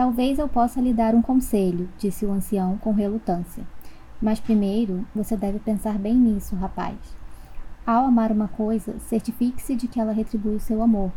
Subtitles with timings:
[0.00, 3.64] Talvez eu possa lhe dar um conselho, disse o ancião com relutância.
[4.18, 6.96] Mas primeiro você deve pensar bem nisso, rapaz.
[7.86, 11.12] Ao amar uma coisa, certifique-se de que ela retribui o seu amor.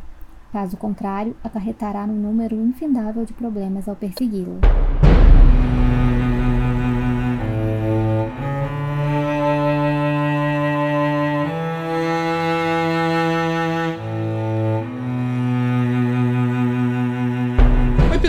[0.51, 4.59] Caso contrário, acarretará num número infindável de problemas ao persegui-la.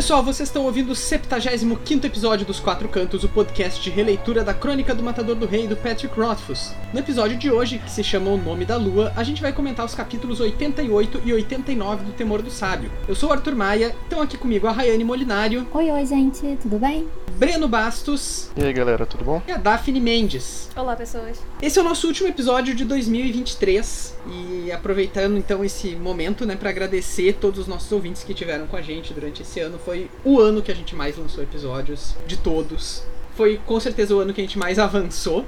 [0.05, 4.53] Pessoal, vocês estão ouvindo o 75 episódio dos Quatro Cantos, o podcast de releitura da
[4.53, 6.75] Crônica do Matador do Rei do Patrick Rothfuss.
[6.93, 9.87] No episódio de hoje, que se chama O Nome da Lua, a gente vai comentar
[9.87, 12.93] os capítulos 88 e 89 do Temor do Sábio.
[13.09, 15.67] Eu sou o Arthur Maia, estão aqui comigo a Rayane Molinário.
[15.73, 17.09] Oi, oi, gente, tudo bem?
[17.37, 18.51] Breno Bastos.
[18.57, 19.43] E aí, galera, tudo bom?
[19.49, 20.69] E a Daphne Mendes.
[20.77, 21.43] Olá, pessoas.
[21.61, 26.71] Esse é o nosso último episódio de 2023 e aproveitando então esse momento, né, para
[26.71, 29.79] agradecer todos os nossos ouvintes que tiveram com a gente durante esse ano.
[29.79, 29.94] Foi
[30.25, 33.05] o ano que a gente mais lançou episódios de todos.
[33.37, 35.45] Foi com certeza o ano que a gente mais avançou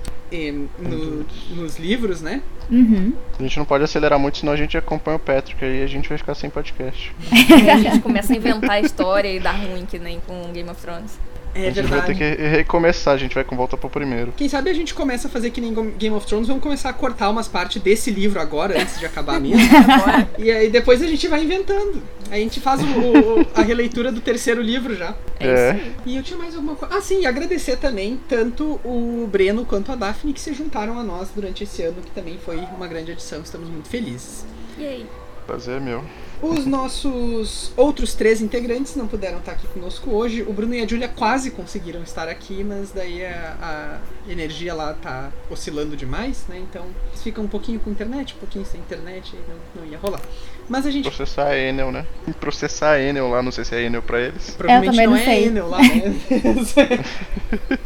[0.79, 2.43] no, nos livros, né?
[2.71, 3.13] Uhum.
[3.39, 6.09] A gente não pode acelerar muito, senão a gente acompanha o Patrick aí a gente
[6.09, 7.15] vai ficar sem podcast.
[7.73, 10.81] a gente começa a inventar a história e dar ruim que nem com Game of
[10.83, 11.19] Thrones.
[11.57, 12.07] É a gente verdade.
[12.07, 14.33] vai ter que recomeçar, a gente vai com volta pro primeiro.
[14.37, 16.93] Quem sabe a gente começa a fazer que nem Game of Thrones, vamos começar a
[16.93, 19.59] cortar umas partes desse livro agora, antes de acabar mesmo.
[20.39, 22.03] e aí depois a gente vai inventando.
[22.31, 25.15] Aí a gente faz o, o, a releitura do terceiro livro já.
[25.41, 25.53] É, é.
[25.53, 25.95] isso aí.
[26.07, 26.95] E eu tinha mais alguma coisa.
[26.95, 31.03] Ah, sim, e agradecer também tanto o Breno quanto a Daphne que se juntaram a
[31.03, 33.41] nós durante esse ano, que também foi uma grande adição.
[33.41, 34.45] Estamos muito felizes.
[34.79, 35.07] E aí?
[35.47, 36.05] Prazer, meu.
[36.43, 40.43] Os nossos outros três integrantes não puderam estar aqui conosco hoje.
[40.43, 44.93] O Bruno e a Júlia quase conseguiram estar aqui, mas daí a, a energia lá
[44.95, 46.59] tá oscilando demais, né?
[46.59, 49.99] Então eles ficam um pouquinho com internet, um pouquinho sem internet, e não, não ia
[49.99, 50.21] rolar.
[50.69, 51.05] Mas a gente.
[51.05, 52.07] Processar a Enel, né?
[52.39, 54.51] Processar a Enel lá, não sei se é Enel pra eles.
[54.51, 55.47] Provavelmente eu não, não é sei.
[55.47, 56.15] Enel lá, né?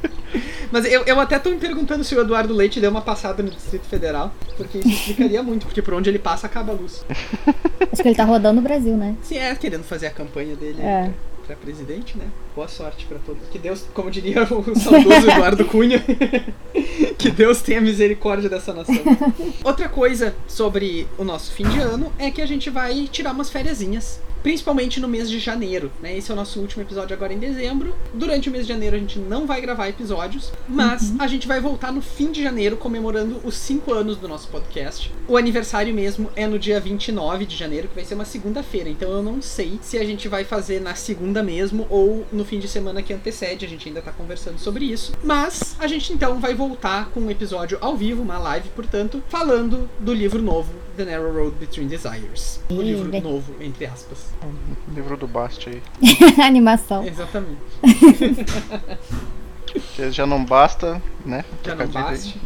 [0.70, 3.50] Mas eu, eu até tô me perguntando se o Eduardo Leite deu uma passada no
[3.50, 7.04] Distrito Federal, porque isso explicaria muito, porque por onde ele passa acaba a luz.
[7.92, 9.16] Acho que ele tá rodando o Brasil, né?
[9.22, 11.10] Se é querendo fazer a campanha dele É.
[11.46, 12.24] pra, pra presidente, né?
[12.54, 13.42] Boa sorte pra todos.
[13.50, 16.02] Que Deus, como diria o saudoso Eduardo Cunha,
[17.18, 18.94] que Deus tenha misericórdia dessa nação.
[19.64, 23.50] Outra coisa sobre o nosso fim de ano é que a gente vai tirar umas
[23.50, 24.20] fériasinhas.
[24.42, 26.16] Principalmente no mês de janeiro, né?
[26.16, 27.94] Esse é o nosso último episódio agora em dezembro.
[28.14, 31.60] Durante o mês de janeiro a gente não vai gravar episódios, mas a gente vai
[31.60, 35.12] voltar no fim de janeiro comemorando os 5 anos do nosso podcast.
[35.28, 38.88] O aniversário mesmo é no dia 29 de janeiro, que vai ser uma segunda-feira.
[38.88, 42.58] Então eu não sei se a gente vai fazer na segunda mesmo ou no fim
[42.58, 43.64] de semana que antecede.
[43.64, 45.12] A gente ainda tá conversando sobre isso.
[45.22, 49.88] Mas a gente então vai voltar com um episódio ao vivo, uma live, portanto, falando
[49.98, 50.72] do livro novo,
[51.04, 52.60] The Narrow Road Between Desires.
[52.68, 54.18] Ih, livro bem- novo, entre aspas.
[54.94, 55.82] Livro do Bast aí.
[56.44, 57.04] Animação.
[57.06, 57.60] Exatamente.
[59.94, 61.44] Que já não basta, né?
[61.64, 61.88] Já não aí.
[61.92, 62.40] baste.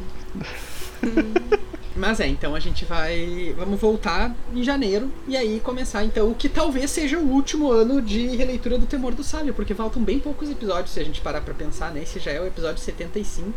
[1.96, 3.54] Mas é, então a gente vai.
[3.56, 8.02] Vamos voltar em janeiro e aí começar então o que talvez seja o último ano
[8.02, 11.40] de releitura do Temor do Sábio, porque faltam bem poucos episódios se a gente parar
[11.40, 12.02] pra pensar, né?
[12.02, 13.52] Esse já é o episódio 75.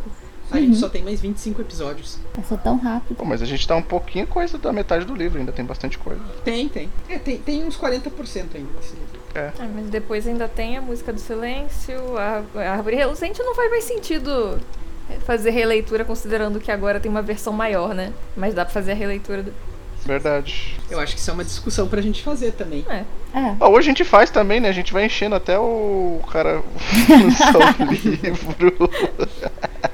[0.52, 2.18] A gente só tem mais 25 episódios.
[2.34, 3.16] Passou tão rápido.
[3.16, 5.98] Pô, mas a gente tá um pouquinho coisa da metade do livro, ainda tem bastante
[5.98, 6.22] coisa.
[6.44, 6.90] Tem, tem.
[7.10, 8.12] É, tem, tem uns 40%
[8.56, 9.18] ainda desse livro.
[9.36, 13.70] Ah, mas depois ainda tem a música do silêncio, a, a árvore reluzente não faz
[13.70, 14.60] mais sentido
[15.26, 18.12] fazer releitura considerando que agora tem uma versão maior, né?
[18.36, 19.54] Mas dá pra fazer a releitura do.
[20.06, 20.78] Verdade.
[20.90, 22.86] Eu acho que isso é uma discussão pra gente fazer também.
[22.90, 23.04] É.
[23.34, 23.56] É.
[23.60, 24.70] Ah, hoje a gente faz também, né?
[24.70, 26.64] A gente vai enchendo até o cara
[27.10, 28.90] lançar o livro.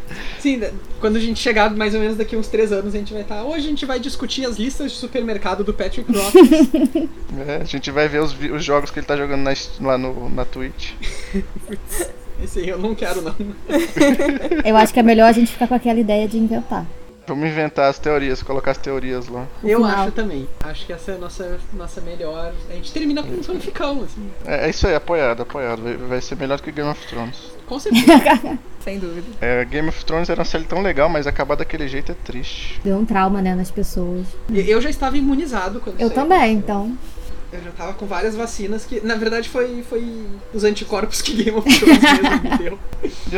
[0.44, 3.14] Sim, da- quando a gente chegar mais ou menos daqui uns 3 anos, a gente
[3.14, 3.46] vai estar.
[3.46, 7.10] Hoje a gente vai discutir as listas de supermercado do Patrick Rothfuss.
[7.48, 10.30] É, a gente vai ver os, os jogos que ele tá jogando na, lá no,
[10.30, 10.92] na Twitch.
[12.44, 13.34] Esse aí eu não quero, não.
[14.66, 16.86] Eu acho que é melhor a gente ficar com aquela ideia de inventar.
[17.26, 19.48] Vamos inventar as teorias, colocar as teorias lá.
[19.64, 20.04] Eu final.
[20.04, 20.48] acho também.
[20.62, 22.54] Acho que essa é a nossa, nossa melhor.
[22.70, 24.30] A gente termina com um fanficão, assim.
[24.46, 25.82] É, é isso aí, apoiado, apoiado.
[25.82, 27.54] Vai, vai ser melhor do que Game of Thrones.
[27.66, 28.60] Com certeza.
[28.84, 29.28] Sem dúvida.
[29.40, 32.82] É, Game of Thrones era uma série tão legal, mas acabar daquele jeito é triste.
[32.84, 34.28] Deu um trauma, né, nas pessoas.
[34.54, 36.98] Eu já estava imunizado quando Eu também, então.
[37.54, 41.58] Eu já tava com várias vacinas que, na verdade, foi, foi os anticorpos que Game
[41.58, 42.80] of Thrones mesmo me deu.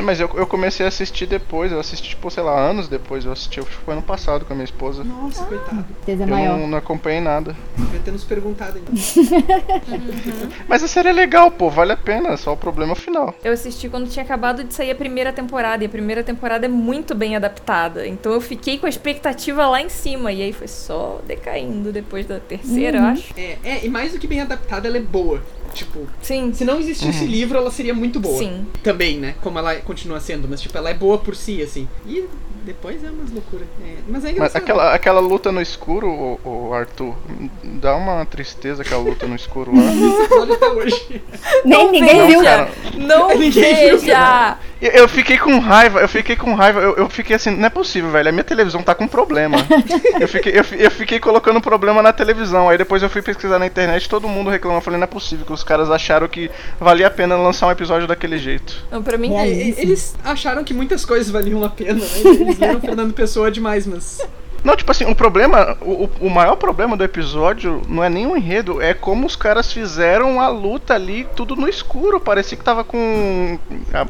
[0.03, 3.25] Mas eu, eu comecei a assistir depois, eu assisti, tipo, sei lá, anos depois.
[3.25, 5.03] Eu assisti, acho que foi ano passado com a minha esposa.
[5.03, 5.85] Nossa, coitado.
[6.05, 6.57] Certeza é Eu maior.
[6.59, 7.55] não, não acompanhei nada.
[7.77, 8.91] Devia ter nos perguntado ainda.
[10.67, 13.33] Mas a série é legal, pô, vale a pena, só o problema é o final.
[13.43, 16.69] Eu assisti quando tinha acabado de sair a primeira temporada, e a primeira temporada é
[16.69, 18.07] muito bem adaptada.
[18.07, 22.25] Então eu fiquei com a expectativa lá em cima, e aí foi só decaindo depois
[22.25, 23.09] da terceira, eu Uhum.
[23.09, 23.33] acho.
[23.37, 25.41] É, é, e mais mais do que bem adaptada, ela é boa.
[25.73, 26.53] Tipo, Sim.
[26.53, 27.29] se não existisse Uhum.
[27.29, 28.37] livro, ela seria muito boa.
[28.37, 28.65] Sim.
[28.83, 29.35] Também, né?
[29.41, 31.87] Como ela continua sendo, mas tipo, ela é boa por si, assim.
[32.07, 32.23] E
[32.65, 33.67] depois é umas loucuras.
[33.83, 36.39] É, mas é Mas aquela, aquela luta no escuro, o,
[36.69, 37.15] o Arthur,
[37.63, 39.83] dá uma tristeza aquela luta no escuro lá.
[40.41, 41.21] Olha até hoje.
[41.63, 42.43] Nem ninguém viu.
[42.43, 42.69] cara.
[42.95, 44.57] Não Ninguém viu, veja!
[44.81, 47.69] Eu, eu fiquei com raiva, eu fiquei com raiva, eu, eu fiquei assim, não é
[47.69, 49.57] possível, velho, a minha televisão tá com problema.
[50.19, 53.65] eu, fiquei, eu, eu fiquei colocando problema na televisão, aí depois eu fui pesquisar na
[53.65, 57.07] internet, todo mundo reclamou, eu falei, não é possível que os caras acharam que valia
[57.07, 58.85] a pena lançar um episódio daquele jeito.
[58.91, 59.47] Não, pra mim, É.
[59.47, 62.54] E- Eles acharam que muitas coisas valiam a pena, né?
[62.55, 64.19] Viram Fernando Pessoa demais, mas.
[64.65, 68.35] Não, tipo assim, o problema, o, o- maior problema do episódio não é nem o
[68.35, 72.19] enredo, é como os caras fizeram a luta ali, tudo no escuro.
[72.19, 73.59] Parecia que tava com.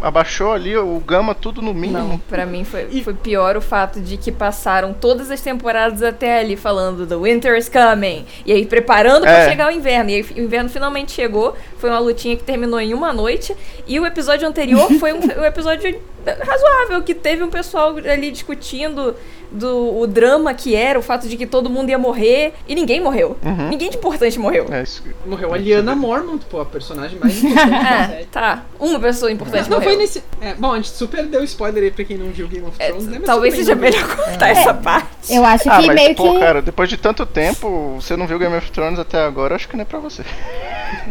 [0.02, 2.22] abaixou ali o gama tudo no Não, mínimo.
[2.30, 6.56] pra mim foi, foi pior o fato de que passaram todas as temporadas até ali
[6.56, 8.26] falando The Winter is coming.
[8.46, 9.50] E aí preparando pra É.
[9.50, 10.10] chegar o inverno.
[10.10, 11.56] E aí o inverno finalmente chegou.
[11.78, 13.54] Foi uma lutinha que terminou em uma noite.
[13.86, 19.16] E o episódio anterior foi um, um episódio razoável, que teve um pessoal ali discutindo
[19.56, 22.54] do o drama que era, o fato de que todo mundo ia morrer.
[22.68, 23.38] E ninguém morreu.
[23.44, 23.70] Uhum.
[23.70, 24.68] Ninguém de importante morreu.
[24.72, 25.02] É isso.
[25.26, 28.26] Morreu a Liana Mormont, pô, a personagem mais importante da É, série.
[28.26, 28.66] tá.
[28.80, 29.94] Uma pessoa importante Não morreu.
[29.94, 30.24] foi nesse.
[30.42, 32.88] É, bom, a gente super deu spoiler aí pra quem não viu Game of É,
[32.90, 33.16] Thrones, né?
[33.18, 35.34] Mas talvez seja melhor cortar essa parte.
[35.34, 36.40] Eu acho Ah, que mas meio pô, que.
[36.40, 39.76] cara, depois de tanto tempo, você não viu Game of Thrones até agora, acho que
[39.76, 40.24] não é pra você.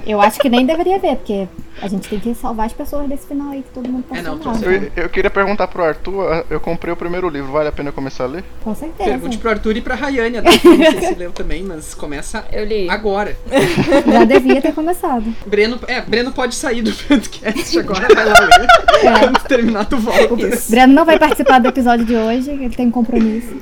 [0.06, 1.49] Eu acho que nem deveria ver, porque
[1.81, 4.23] a gente tem que salvar as pessoas desse final aí que todo mundo tá É,
[4.23, 7.91] não, Eu, eu queria perguntar pro Arthur, eu comprei o primeiro livro, vale a pena
[7.93, 8.44] começar a ler?
[8.62, 9.11] Com certeza.
[9.11, 12.88] Pergunte pro Arthur e pra Rayane, não sei se leu também, mas começa Eu li.
[12.88, 13.37] agora.
[14.11, 15.25] Já devia ter começado.
[15.47, 18.67] Breno, é, Breno pode sair do podcast agora, vai lá ler.
[19.05, 19.19] É.
[19.19, 20.37] Quando terminar, tu volta.
[20.69, 23.55] Breno não vai participar do episódio de hoje, ele tem um compromisso.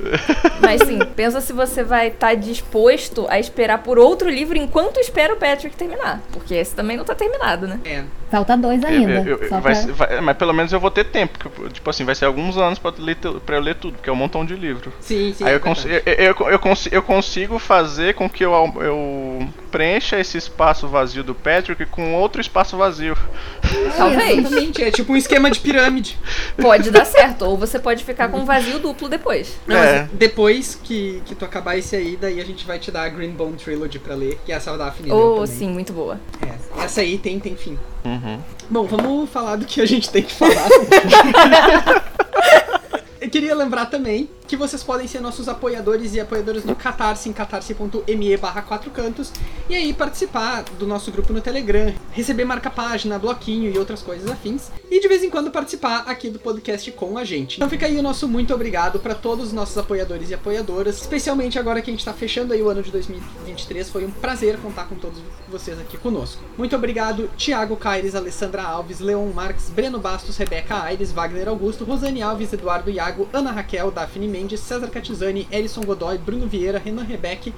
[0.61, 5.33] Mas sim, pensa se você vai estar disposto a esperar por outro livro enquanto espera
[5.33, 6.21] o Patrick terminar.
[6.31, 7.79] Porque esse também não tá terminado, né?
[7.85, 9.23] É, Falta dois ainda.
[9.25, 9.75] Eu- eu- só vai pra...
[9.75, 12.57] ser- vai- mas pelo menos eu vou ter tempo, que, tipo assim, vai ser alguns
[12.57, 13.15] anos pra, ler,
[13.45, 14.91] pra eu ler tudo, porque é um montão de livro.
[14.99, 15.43] sim, sim.
[15.43, 16.57] Aí é eu, cons eu, eu,
[16.91, 18.51] eu consigo fazer com que eu,
[18.81, 23.17] eu preencha esse espaço vazio do Patrick com outro espaço vazio.
[23.97, 24.37] Talvez.
[24.37, 26.15] Exatamente, é tipo um esquema de pirâmide.
[26.61, 27.43] Pode dar certo.
[27.45, 29.57] Ou você pode ficar com um vazio duplo depois.
[29.65, 30.01] Não, É.
[30.01, 33.09] mas depois que, que tu acabar esse aí, daí a gente vai te dar a
[33.09, 35.47] Green Bone Trilogy pra ler, que é essa da leu Oh, também.
[35.47, 36.19] sim, muito boa.
[36.45, 37.77] É, essa aí tem, tem fim.
[38.05, 38.39] Uhum.
[38.69, 40.67] Bom, vamos falar do que a gente tem que falar.
[43.19, 47.33] Eu queria lembrar também que vocês podem ser nossos apoiadores e apoiadoras no Catarse, em
[47.33, 49.33] catarse.me barra quatro cantos,
[49.67, 54.69] e aí participar do nosso grupo no Telegram, receber marca-página, bloquinho e outras coisas afins,
[54.91, 57.55] e de vez em quando participar aqui do podcast com a gente.
[57.55, 61.57] Então fica aí o nosso muito obrigado para todos os nossos apoiadores e apoiadoras, especialmente
[61.57, 64.83] agora que a gente tá fechando aí o ano de 2023, foi um prazer contar
[64.83, 65.17] com todos
[65.49, 66.43] vocês aqui conosco.
[66.55, 72.21] Muito obrigado, Thiago Caires, Alessandra Alves, Leon Marques, Breno Bastos, Rebeca Aires, Wagner Augusto, Rosane
[72.21, 77.53] Alves, Eduardo Iago, Ana Raquel, Daphne Mendes, César Catizani, Erison Godoy, Bruno Vieira, Renan Rebeck,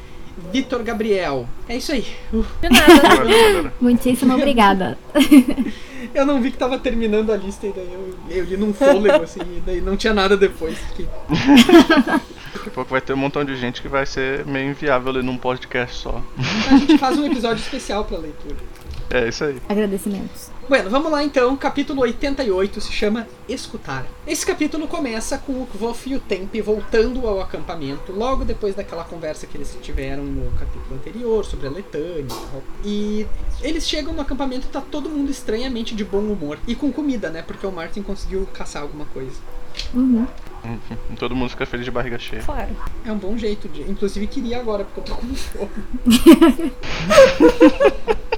[0.51, 1.47] Vitor Gabriel.
[1.67, 2.05] É isso aí.
[2.33, 3.15] Uh, De nada.
[3.15, 3.73] Galera.
[3.79, 4.97] Muitíssimo obrigada.
[6.13, 9.23] Eu não vi que tava terminando a lista e daí eu, eu li num fôlego
[9.23, 10.77] assim, e daí não tinha nada depois.
[10.95, 11.05] Que...
[12.53, 15.23] Daqui a pouco vai ter um montão de gente que vai ser meio inviável ler
[15.23, 16.23] num podcast só.
[16.71, 18.55] A gente faz um episódio especial pra leitura.
[19.09, 19.61] É isso aí.
[19.69, 20.49] Agradecimentos.
[20.67, 21.55] Bueno, vamos lá então.
[21.55, 24.05] Capítulo 88 se chama Escutar.
[24.25, 29.03] Esse capítulo começa com o Kvof e o Tempe voltando ao acampamento, logo depois daquela
[29.03, 32.63] conversa que eles tiveram no capítulo anterior sobre a Letânia e tal.
[32.83, 33.27] E
[33.61, 36.57] eles chegam no acampamento e tá todo mundo estranhamente de bom humor.
[36.67, 37.43] E com comida, né?
[37.43, 39.35] Porque o Martin conseguiu caçar alguma coisa.
[39.93, 40.25] Uhum.
[40.63, 41.15] Uhum.
[41.17, 42.41] Todo mundo fica feliz de barriga cheia.
[42.41, 42.75] Claro.
[43.05, 43.83] É um bom jeito de.
[43.83, 45.69] Inclusive queria agora, porque eu tô com fome.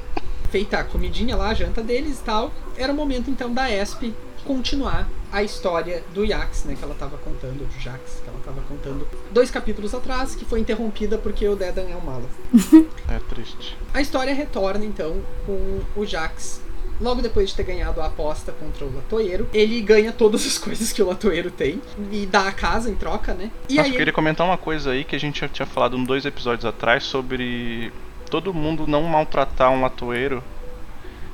[0.52, 4.14] Feita a comidinha lá, a janta deles e tal, era o momento então da Esp
[4.46, 8.62] continuar a história do Jax, né, que ela tava contando, do Jax, que ela tava
[8.62, 12.30] contando dois capítulos atrás, que foi interrompida porque o Dedan é um mala.
[13.10, 13.78] É triste.
[13.94, 16.62] A história retorna então com o Jax.
[17.00, 20.92] Logo depois de ter ganhado a aposta contra o Latoeiro, ele ganha todas as coisas
[20.92, 23.52] que o Latoeiro tem e dá a casa em troca, né?
[23.70, 25.96] E Nossa, aí eu queria comentar uma coisa aí que a gente já tinha falado
[25.96, 27.94] em dois episódios atrás sobre
[28.30, 30.44] todo mundo não maltratar um latoeiro.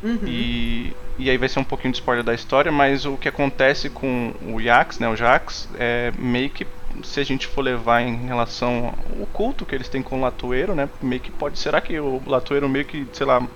[0.04, 0.20] Uhum.
[0.26, 3.90] E, e aí vai ser um pouquinho de spoiler da história, mas o que acontece
[3.90, 6.68] com o Jax, né, o Jax, é meio que
[7.04, 10.76] se a gente for levar em relação ao culto que eles têm com o latoeiro,
[10.76, 13.48] né, meio que pode, será que o latoeiro meio que, sei lá,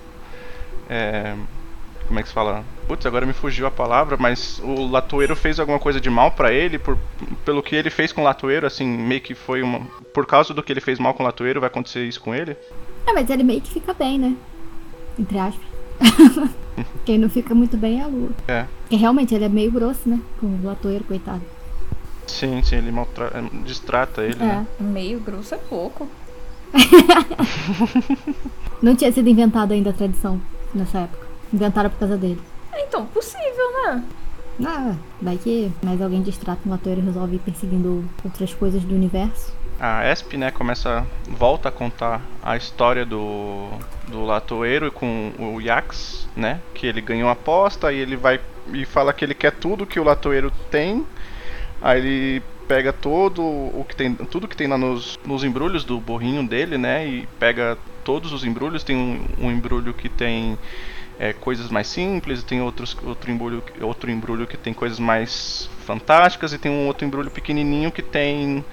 [0.89, 1.35] é,
[2.07, 2.63] como é que se fala?
[2.87, 6.53] Putz, agora me fugiu a palavra, mas o latoeiro fez alguma coisa de mal pra
[6.53, 6.97] ele, por,
[7.43, 9.81] pelo que ele fez com o latoeiro, assim, meio que foi uma,
[10.13, 12.55] por causa do que ele fez mal com o latoeiro, vai acontecer isso com ele?
[13.07, 14.35] É, mas ele meio que fica bem, né?
[15.17, 15.65] Entre aspas.
[17.05, 18.29] Quem não fica muito bem é a Lua.
[18.47, 18.65] É.
[18.81, 20.19] Porque realmente ele é meio grosso, né?
[20.39, 21.41] Com o atoeiro, coitado.
[22.27, 23.31] Sim, sim, ele maltra...
[23.65, 24.45] distrata ele, É.
[24.45, 24.67] né?
[24.79, 26.07] Meio grosso é pouco.
[28.81, 30.39] Não tinha sido inventado ainda a tradição
[30.73, 31.25] nessa época.
[31.53, 32.39] Inventaram por causa dele.
[32.73, 34.03] É, Então, possível, né?
[34.65, 38.93] Ah, vai que mais alguém distrata um atoeiro e resolve ir perseguindo outras coisas do
[38.93, 39.53] universo.
[39.79, 43.69] A Esp, né, começa, volta a contar a história do,
[44.07, 48.39] do latoeiro com o Yax, né, que ele ganhou uma aposta e ele vai
[48.73, 51.05] e fala que ele quer tudo que o latoeiro tem,
[51.79, 55.99] aí ele pega todo o que tem, tudo que tem lá nos, nos embrulhos do
[55.99, 60.57] burrinho dele, né, e pega todos os embrulhos, tem um, um embrulho que tem
[61.19, 66.51] é, coisas mais simples, tem outros, outro, embrulho, outro embrulho que tem coisas mais fantásticas
[66.51, 68.65] e tem um outro embrulho pequenininho que tem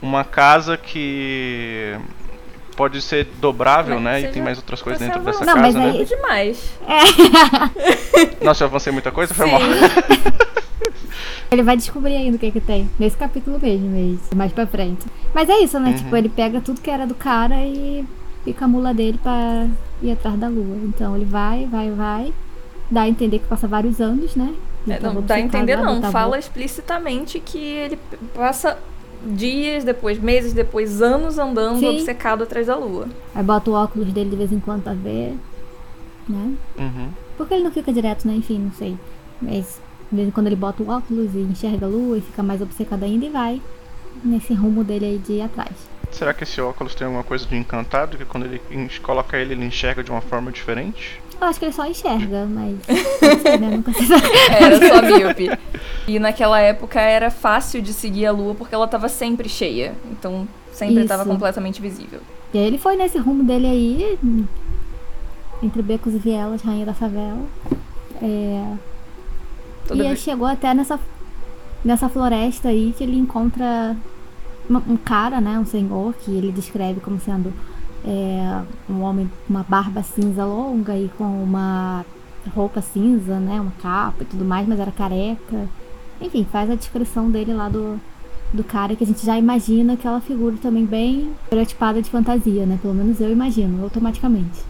[0.00, 1.96] uma casa que
[2.76, 4.28] pode ser dobrável, Mas né?
[4.30, 5.90] E tem mais outras coisas dentro dessa Não, casa, mas né?
[5.90, 6.70] aí- demais.
[8.42, 9.34] Nossa, eu avancei muita coisa?
[9.34, 9.60] Foi mal.
[11.50, 12.90] Ele vai descobrir ainda o que que tem.
[12.98, 15.06] Nesse capítulo mesmo, mas mais pra frente.
[15.34, 15.90] Mas é isso, né?
[15.90, 15.96] Uhum.
[15.96, 18.04] Tipo, ele pega tudo que era do cara e
[18.44, 19.66] fica a mula dele pra
[20.02, 20.76] ir atrás da lua.
[20.84, 22.34] Então ele vai, vai, vai.
[22.90, 24.54] Dá a entender que passa vários anos, né?
[24.86, 25.94] É, tava não dá a entender, não.
[25.96, 27.98] botava- Fala explicitamente que ele
[28.34, 28.78] passa
[29.24, 31.88] dias depois, meses depois, anos andando Sim.
[31.88, 33.08] obcecado atrás da lua.
[33.34, 35.34] Aí bota o óculos dele de vez em quando pra ver.
[36.28, 36.54] Né?
[36.78, 37.08] Uhum.
[37.36, 38.34] Porque ele não fica direto, né?
[38.34, 38.96] Enfim, não sei.
[39.40, 42.42] Mas de vez em quando ele bota o óculos e enxerga a lua e fica
[42.42, 43.62] mais obcecado ainda e vai
[44.24, 45.72] nesse rumo dele aí de ir atrás.
[46.10, 48.16] Será que esse óculos tem alguma coisa de encantado?
[48.16, 48.60] Que quando ele
[49.02, 51.20] coloca ele, ele enxerga de uma forma diferente?
[51.40, 52.76] Eu acho que ele só enxerga, mas.
[52.88, 53.70] Não sei, né?
[53.70, 54.06] Nunca sei.
[54.50, 55.50] Era só míope.
[56.06, 59.94] E naquela época era fácil de seguir a lua porque ela tava sempre cheia.
[60.10, 62.20] Então sempre estava completamente visível.
[62.52, 64.18] E aí ele foi nesse rumo dele aí,
[65.62, 67.42] entre becos e vielas, rainha da favela.
[68.22, 68.72] É,
[69.86, 70.98] Toda e aí vez- chegou até nessa,
[71.84, 73.96] nessa floresta aí que ele encontra
[74.70, 75.58] um cara, né?
[75.58, 77.52] Um senhor que ele descreve como sendo
[78.04, 82.04] é, um homem com uma barba cinza longa e com uma
[82.54, 83.60] roupa cinza, né?
[83.60, 85.68] Uma capa e tudo mais, mas era careca.
[86.20, 88.00] Enfim, faz a descrição dele lá do,
[88.52, 92.78] do cara que a gente já imagina aquela figura também bem estereotipada de fantasia, né?
[92.80, 94.60] Pelo menos eu imagino, automaticamente.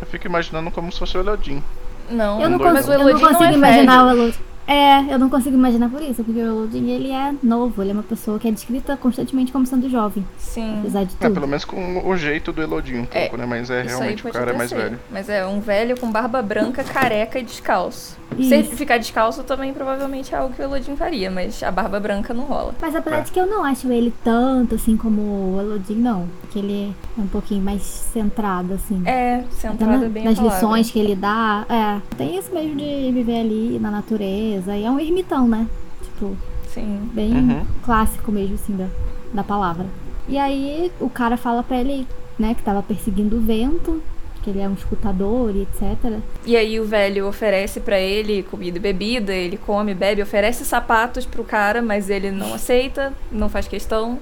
[0.00, 1.62] Eu fico imaginando como se fosse o Elodin.
[2.10, 4.18] Não, Eu não, consigo, eu não Elodie não, consigo é imaginar velho.
[4.18, 4.38] o Elodie.
[4.68, 7.94] É, eu não consigo imaginar por isso, porque o Elodie, ele é novo, ele é
[7.94, 10.80] uma pessoa que é descrita constantemente como sendo jovem, Sim.
[10.80, 11.32] apesar de É, tudo.
[11.34, 13.46] pelo menos com o jeito do Elodin um É, pouco, né?
[13.46, 14.98] Mas é realmente o cara é mais velho.
[15.10, 18.18] Mas é um velho com barba branca, careca e descalço.
[18.38, 18.50] Isso.
[18.50, 21.98] Se ele ficar descalço também provavelmente é algo que o Elodin faria, mas a barba
[21.98, 22.74] branca não rola.
[22.78, 23.20] Mas apesar É.
[23.22, 25.22] de que eu não acho ele tanto assim como
[25.56, 26.28] o Elodie, não.
[26.42, 29.02] Porque ele é um pouquinho mais centrado, assim.
[29.06, 30.56] É, Até centrada na- bem nas palavra.
[30.58, 31.64] lições que ele dá.
[31.70, 34.57] É, tem isso mesmo de viver ali na natureza.
[34.66, 35.66] E é um ermitão, né?
[36.02, 36.36] Tipo,
[36.68, 37.08] Sim.
[37.12, 37.66] bem Uhum.
[37.84, 38.86] clássico mesmo, assim, da,
[39.32, 39.86] da palavra.
[40.28, 42.06] E aí o cara fala pra ele,
[42.38, 44.02] né, que tava perseguindo o vento,
[44.42, 46.18] que ele é um escutador e etc.
[46.44, 51.24] E aí o velho oferece pra ele comida e bebida, ele come, bebe, oferece sapatos
[51.26, 54.18] pro cara, mas ele não aceita, não faz questão.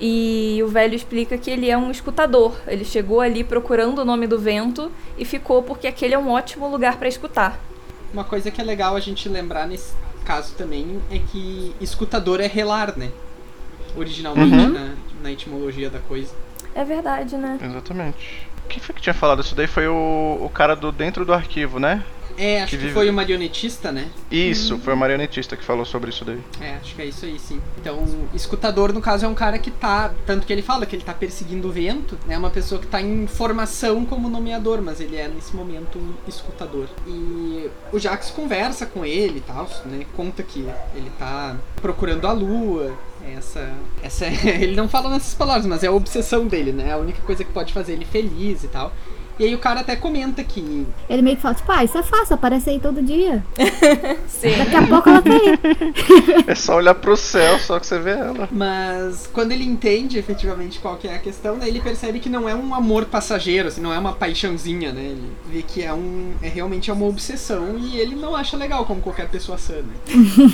[0.00, 2.56] E o velho explica que ele é um escutador.
[2.66, 6.68] Ele chegou ali procurando o nome do vento e ficou porque aquele é um ótimo
[6.68, 7.58] lugar pra escutar.
[8.12, 9.92] Uma coisa que é legal a gente lembrar nesse
[10.24, 13.10] caso também é que escutador é relar, né?
[13.96, 14.72] Originalmente, Uhum.
[14.72, 16.32] na, na etimologia da coisa.
[16.74, 17.58] É verdade, né?
[17.62, 18.46] Exatamente.
[18.68, 19.66] Quem foi que tinha falado isso daí?
[19.66, 22.02] Foi o, o cara do dentro do arquivo, né?
[22.42, 24.08] É, acho Que que, vive- foi o marionetista, né?
[24.30, 26.40] Isso, foi o marionetista que falou sobre isso daí.
[26.60, 27.60] É, acho que é isso aí, sim.
[27.80, 30.12] Então, escutador, no caso, é um cara que tá.
[30.26, 32.36] Tanto que ele fala que ele tá perseguindo o vento, né?
[32.36, 36.88] Uma pessoa que tá em formação como nomeador, mas ele é, nesse momento, um escutador.
[37.06, 40.04] E o Jax conversa com ele e tal, né?
[40.16, 40.60] Conta que
[40.94, 42.92] ele tá procurando a lua.
[43.36, 43.72] Essa.
[44.02, 46.88] essa ele não fala nessas palavras, mas é a obsessão dele, né?
[46.88, 48.92] É a única coisa que pode fazer ele feliz e tal.
[49.42, 52.02] E aí o cara até comenta que Ele meio que fala, tipo, ah, isso é
[52.04, 53.44] fácil, aparece aí todo dia.
[54.28, 54.56] Sim.
[54.56, 56.44] Daqui a pouco ela tá aí.
[56.46, 58.48] É só olhar pro céu, só que você vê ela.
[58.52, 62.48] Mas quando ele entende efetivamente qual que é a questão, daí ele percebe que não
[62.48, 65.02] é um amor passageiro, assim, não é uma paixãozinha, né?
[65.02, 68.84] Ele vê que é um é realmente é uma obsessão e ele não acha legal
[68.84, 69.94] como qualquer pessoa sã, né?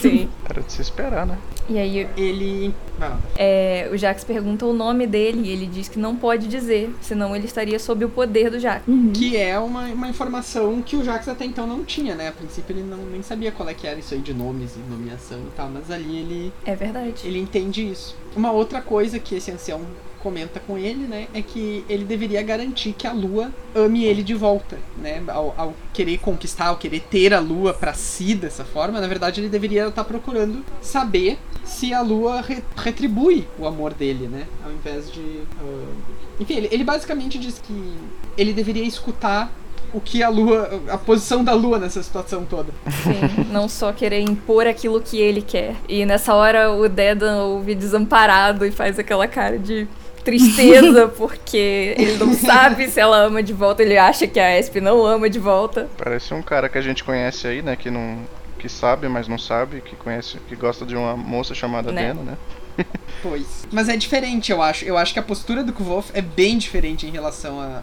[0.00, 0.30] Sim.
[0.48, 1.36] Era de se esperar, né?
[1.68, 3.18] E aí Ele, vai lá.
[3.36, 7.34] é, o Jax pergunta o nome dele e ele diz que não pode dizer, senão
[7.36, 8.86] ele estaria sob o poder do Jax.
[8.88, 9.12] Uhum.
[9.12, 12.28] que é uma, uma informação que o Jax até então não tinha, né?
[12.28, 14.90] A princípio ele não, nem sabia qual é que era isso aí de nomes e
[14.90, 17.26] nomeação e tal, mas ali ele É verdade.
[17.26, 18.16] ele entende isso.
[18.34, 19.80] Uma outra coisa que esse ancião
[20.22, 24.34] comenta com ele, né, é que ele deveria garantir que a Lua ame ele de
[24.34, 29.00] volta, né, ao, ao querer conquistar, ao querer ter a Lua para si dessa forma,
[29.00, 34.28] na verdade ele deveria estar procurando saber se a Lua re retribui o amor dele,
[34.28, 35.94] né, ao invés de, uh...
[36.40, 37.92] enfim, ele, ele basicamente diz que
[38.36, 39.52] ele deveria escutar
[39.92, 42.72] o que a lua, a posição da lua nessa situação toda.
[43.02, 45.76] Sim, não só querer impor aquilo que ele quer.
[45.88, 49.88] E nessa hora o Dedan ouve desamparado e faz aquela cara de
[50.28, 54.76] tristeza porque ele não sabe se ela ama de volta, ele acha que a Esp
[54.76, 55.88] não ama de volta.
[55.96, 58.18] Parece um cara que a gente conhece aí, né, que não
[58.58, 62.08] que sabe, mas não sabe, que conhece, que gosta de uma moça chamada né?
[62.08, 62.36] Dena, né?
[63.22, 63.66] pois.
[63.70, 64.84] Mas é diferente, eu acho.
[64.84, 67.82] Eu acho que a postura do Kvolf é bem diferente em relação a,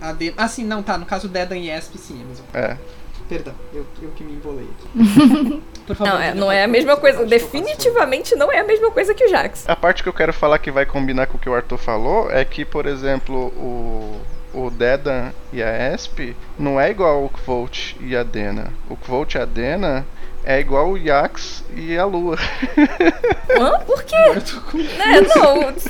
[0.00, 0.32] a de...
[0.34, 0.96] Ah, sim, não, tá.
[0.96, 2.44] No caso Dedan e Esp, sim, é mesmo.
[2.54, 2.76] É.
[3.28, 5.62] Perdão, eu, eu que me embolei aqui.
[5.86, 7.24] Por favor, não, é, não é a mesma coisa.
[7.24, 9.64] Definitivamente não é a mesma coisa que o Jax.
[9.68, 12.30] A parte que eu quero falar que vai combinar com o que o Arthur falou
[12.30, 14.20] é que, por exemplo, o,
[14.54, 18.72] o Dedan e a Esp não é igual o Kvolt e a Dena.
[18.88, 20.06] O Kvolt e a Dena
[20.44, 22.36] é igual o Yax e a Lua.
[23.58, 23.80] Hã?
[23.80, 24.14] Por quê?
[24.16, 25.74] É, não.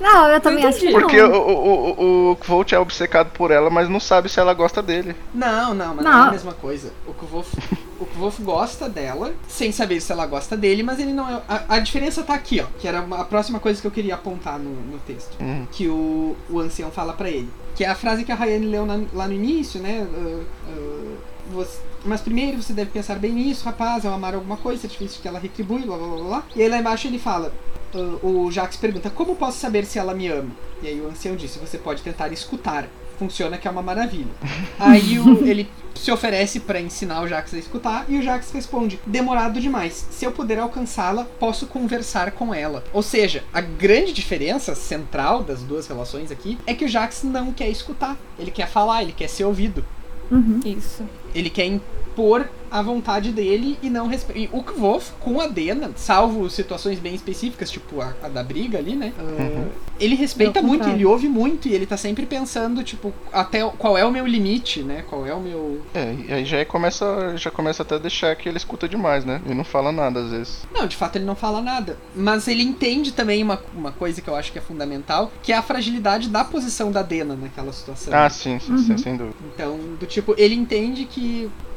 [0.00, 3.68] Não, eu também acho que Porque o, o, o, o Kvolt é obcecado por ela,
[3.68, 5.14] mas não sabe se ela gosta dele.
[5.34, 6.90] Não, não, mas não, não é a mesma coisa.
[7.06, 7.52] O Kvolf,
[8.00, 11.42] o Kvolf gosta dela, sem saber se ela gosta dele, mas ele não é.
[11.46, 12.66] A, a diferença tá aqui, ó.
[12.78, 15.38] Que era a próxima coisa que eu queria apontar no, no texto.
[15.38, 15.66] Uhum.
[15.70, 17.48] Que o, o ancião fala para ele.
[17.74, 20.06] Que é a frase que a Rayane leu na, lá no início, né?
[20.10, 21.16] Uh, uh,
[21.52, 25.20] você, mas primeiro você deve pensar bem nisso, rapaz, ao amar alguma coisa, é difícil
[25.20, 26.44] que ela retribui, blá blá blá blá.
[26.56, 27.52] E aí lá embaixo ele fala,
[27.94, 30.50] uh, o Jax pergunta, como posso saber se ela me ama?
[30.82, 32.88] E aí o ancião disse, você pode tentar escutar.
[33.20, 34.32] Funciona que é uma maravilha.
[34.78, 38.98] aí o, ele se oferece para ensinar o Jax a escutar e o Jax responde:
[39.04, 40.06] demorado demais.
[40.10, 42.82] Se eu puder alcançá-la, posso conversar com ela.
[42.94, 47.52] Ou seja, a grande diferença central das duas relações aqui é que o Jax não
[47.52, 48.16] quer escutar.
[48.38, 49.84] Ele quer falar, ele quer ser ouvido.
[50.30, 50.60] Uhum.
[50.64, 51.04] Isso.
[51.34, 54.56] Ele quer impor a vontade dele e não respeitar.
[54.56, 58.94] O Kvof, com a Dena, salvo situações bem específicas, tipo a, a da briga ali,
[58.94, 59.12] né?
[59.18, 59.62] Uhum.
[59.62, 63.98] Uh, ele respeita muito, ele ouve muito e ele tá sempre pensando, tipo, até qual
[63.98, 65.04] é o meu limite, né?
[65.08, 65.82] Qual é o meu.
[65.92, 69.42] É, e aí já começa, já começa até a deixar que ele escuta demais, né?
[69.44, 70.66] Ele não fala nada às vezes.
[70.72, 71.98] Não, de fato ele não fala nada.
[72.14, 75.56] Mas ele entende também uma, uma coisa que eu acho que é fundamental, que é
[75.56, 78.14] a fragilidade da posição da Dena naquela situação.
[78.14, 78.78] Ah, sim, sim, uhum.
[78.78, 79.36] sim sem dúvida.
[79.54, 81.19] Então, do tipo, ele entende que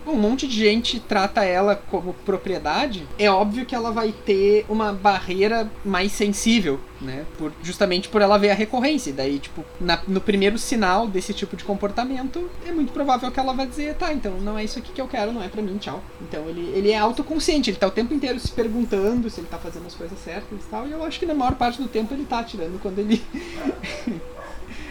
[0.05, 4.91] um monte de gente trata ela como propriedade, é óbvio que ela vai ter uma
[4.91, 7.25] barreira mais sensível, né?
[7.37, 9.09] Por, justamente por ela ver a recorrência.
[9.09, 13.39] E daí, tipo, na, no primeiro sinal desse tipo de comportamento, é muito provável que
[13.39, 15.61] ela vai dizer, tá, então não é isso aqui que eu quero, não é para
[15.61, 16.03] mim, tchau.
[16.21, 19.57] Então ele, ele é autoconsciente, ele tá o tempo inteiro se perguntando se ele tá
[19.57, 20.87] fazendo as coisas certas e tal.
[20.87, 23.23] E eu acho que na maior parte do tempo ele tá atirando quando ele.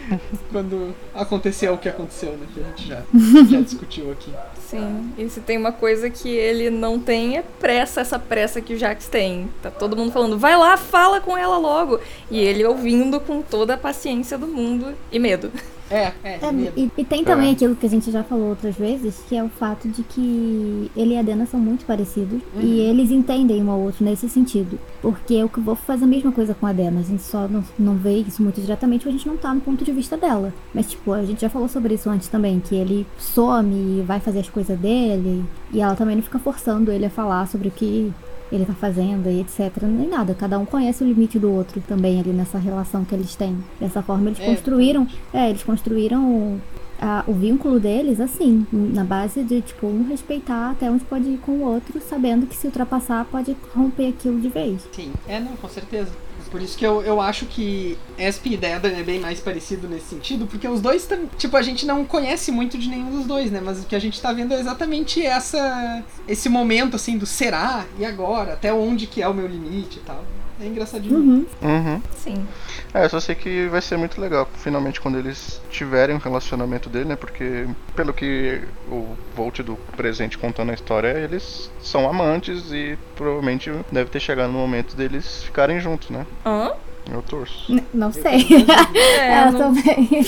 [0.51, 2.47] quando aconteceu o que aconteceu, né?
[2.53, 3.03] Que a gente já,
[3.49, 4.31] já discutiu aqui.
[4.67, 8.73] Sim, e se tem uma coisa que ele não tem é pressa, essa pressa que
[8.73, 9.49] o Jax tem.
[9.61, 11.99] Tá todo mundo falando, vai lá, fala com ela logo.
[12.29, 15.51] E ele ouvindo com toda a paciência do mundo e medo.
[15.93, 16.39] É, é.
[16.41, 17.51] é e, e, tem também é.
[17.51, 21.13] aquilo que a gente já falou outras vezes, que é o fato de que ele
[21.13, 22.61] e a Dana são muito parecidos uhum.
[22.61, 24.79] e eles entendem um ao outro nesse sentido.
[25.01, 27.63] Porque o que vou fazer a mesma coisa com a Dana, a gente só não,
[27.77, 30.51] não vê isso muito diretamente porque a gente não tá no ponto de vista dela.
[30.73, 34.19] Mas, tipo, a gente já falou sobre isso antes também, que ele some e vai
[34.19, 37.71] fazer as coisas dele e ela também não fica forçando ele a falar sobre o
[37.71, 38.11] que
[38.53, 39.83] ele tá fazendo e etc.
[39.83, 40.33] Nem nada.
[40.33, 43.57] Cada um conhece o limite do outro também ali nessa relação que eles têm.
[43.79, 45.07] Dessa forma eles é, construíram.
[45.33, 46.61] É, eles construíram
[47.01, 51.37] a, o vínculo deles assim, na base de tipo um respeitar até onde pode ir
[51.39, 54.87] com o outro, sabendo que se ultrapassar pode romper aquilo de vez.
[54.91, 56.11] Sim, é não, com certeza.
[56.53, 60.05] Por isso que eu, eu acho que Esp e Dedan é bem mais parecido nesse
[60.05, 63.59] sentido, porque os dois, tipo, a gente não conhece muito de nenhum dos dois, né?
[63.59, 67.87] Mas o que a gente tá vendo é exatamente essa esse momento, assim, do será
[67.97, 70.23] e agora, até onde que é o meu limite e tal.
[70.61, 71.17] É engraçadinho.
[71.17, 71.45] Uhum.
[71.61, 72.01] Uhum.
[72.15, 72.47] Sim.
[72.93, 77.05] É, só sei que vai ser muito legal, finalmente, quando eles tiverem um relacionamento dele,
[77.05, 77.15] né?
[77.15, 83.71] Porque, pelo que o Volt do presente contando a história, eles são amantes e provavelmente
[83.91, 86.25] deve ter chegado no momento deles ficarem juntos, né?
[86.45, 86.73] Hã?
[87.11, 87.71] Eu torço.
[87.71, 88.47] N não sei.
[88.95, 89.59] é, Ela não...
[89.59, 90.25] também.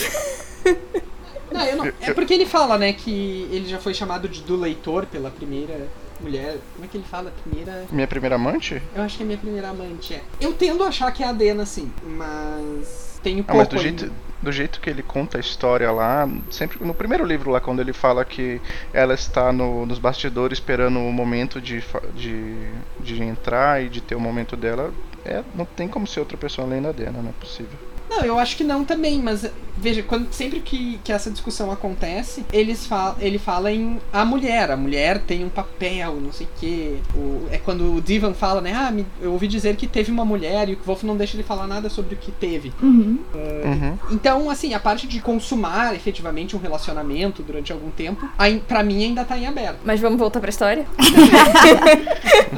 [1.50, 1.86] Não, eu não.
[2.00, 5.88] É porque ele fala, né, que ele já foi chamado de do leitor pela primeira
[6.20, 6.58] mulher.
[6.74, 7.32] Como é que ele fala?
[7.42, 7.84] Primeira.
[7.90, 8.82] Minha primeira amante?
[8.94, 10.22] Eu acho que é minha primeira amante, é.
[10.40, 13.18] Eu tendo a achar que é a Dena, sim, mas.
[13.22, 13.52] Tenho pouco.
[13.52, 17.24] Ah, mas do jeito, do jeito que ele conta a história lá, sempre no primeiro
[17.24, 18.60] livro lá, quando ele fala que
[18.92, 21.82] ela está no, nos bastidores esperando o momento de,
[22.14, 24.92] de, de entrar e de ter o momento dela,
[25.24, 27.78] é, não tem como ser outra pessoa além da Dena, não é possível.
[28.16, 32.44] Não, eu acho que não também, mas veja, quando, sempre que, que essa discussão acontece,
[32.52, 34.70] eles fal, ele fala em a mulher.
[34.70, 36.96] A mulher tem um papel, não sei o quê.
[37.14, 38.72] O, é quando o Divan fala, né?
[38.74, 41.42] Ah, me, eu ouvi dizer que teve uma mulher e o Wolf não deixa ele
[41.42, 42.72] falar nada sobre o que teve.
[42.82, 43.18] Uhum.
[43.34, 43.98] Uhum.
[44.10, 48.28] Então, assim, a parte de consumar efetivamente um relacionamento durante algum tempo,
[48.66, 49.78] pra mim ainda tá em aberto.
[49.84, 50.86] Mas vamos voltar pra história?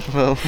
[0.09, 0.39] Vamos.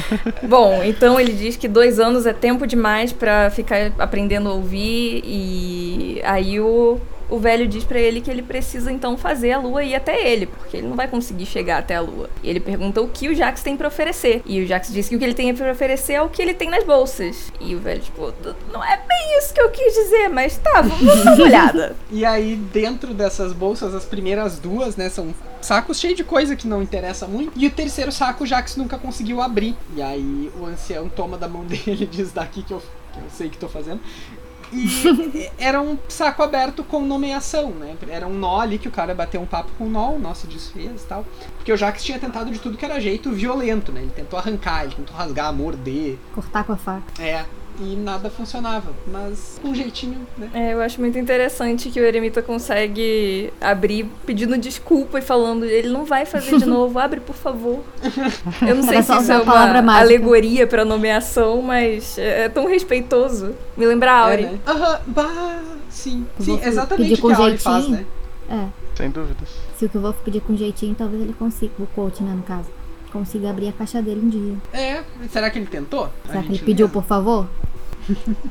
[0.43, 5.00] Bom, então ele diz que dois anos é tempo demais pra ficar aprendendo a ouvir
[5.23, 6.99] e aí o,
[7.31, 10.47] o velho diz pra ele que ele precisa então fazer a lua ir até ele,
[10.47, 12.29] porque ele não vai conseguir chegar até a lua.
[12.43, 14.41] E ele pergunta o que o Jax tem pra oferecer.
[14.45, 16.53] E o Jax diz que o que ele tem pra oferecer é o que ele
[16.53, 17.51] tem nas bolsas.
[17.61, 18.33] E o velho, tipo,
[18.73, 21.95] não é bem isso que eu quis dizer, mas tá, vamos dar uma olhada.
[22.11, 26.67] E aí, dentro dessas bolsas, as primeiras duas, né, são sacos cheios de coisa que
[26.67, 27.53] não interessa muito.
[27.55, 29.73] E o terceiro saco, o Jax nunca conseguiu abrir.
[29.95, 32.83] E aí, o ancião toma da mão dele e diz: Daqui que eu,
[33.13, 34.01] que eu sei que tô fazendo.
[34.71, 37.95] E era um saco aberto com nomeação, né?
[38.09, 40.33] Era um nó ali que o cara bateu um papo com o nó, o nó
[40.33, 41.25] se desfez e tal.
[41.57, 44.01] Porque o Jax tinha tentado de tudo que era jeito violento, né?
[44.01, 46.17] Ele tentou arrancar, ele tentou rasgar, morder.
[46.33, 47.21] Cortar com a faca.
[47.21, 47.45] É.
[47.81, 48.91] E nada funcionava.
[49.11, 50.49] Mas com um jeitinho, né?
[50.53, 55.89] É, eu acho muito interessante que o Eremita consegue abrir pedindo desculpa e falando, ele
[55.89, 57.79] não vai fazer de novo, abre por favor.
[58.67, 60.05] Eu não sei Era se só isso é uma palavra mágica.
[60.05, 63.55] alegoria pra nomeação, mas é é tão respeitoso.
[63.75, 64.43] Me lembra a Auri.
[64.43, 64.59] É, né?
[64.67, 66.25] Aham, bah, sim.
[66.39, 68.05] Sim, exatamente pedir o com que a Auri faz, jeitinho.
[68.49, 68.67] né?
[68.73, 68.97] É.
[68.97, 69.49] Sem dúvidas.
[69.77, 72.43] Se o que eu vou pedir com jeitinho, talvez ele consiga, o coach, né, no
[72.43, 72.67] caso.
[73.11, 74.53] Consiga abrir a caixa dele um dia.
[74.73, 76.05] É, será que ele tentou?
[76.05, 77.45] A Será que ele pediu por favor?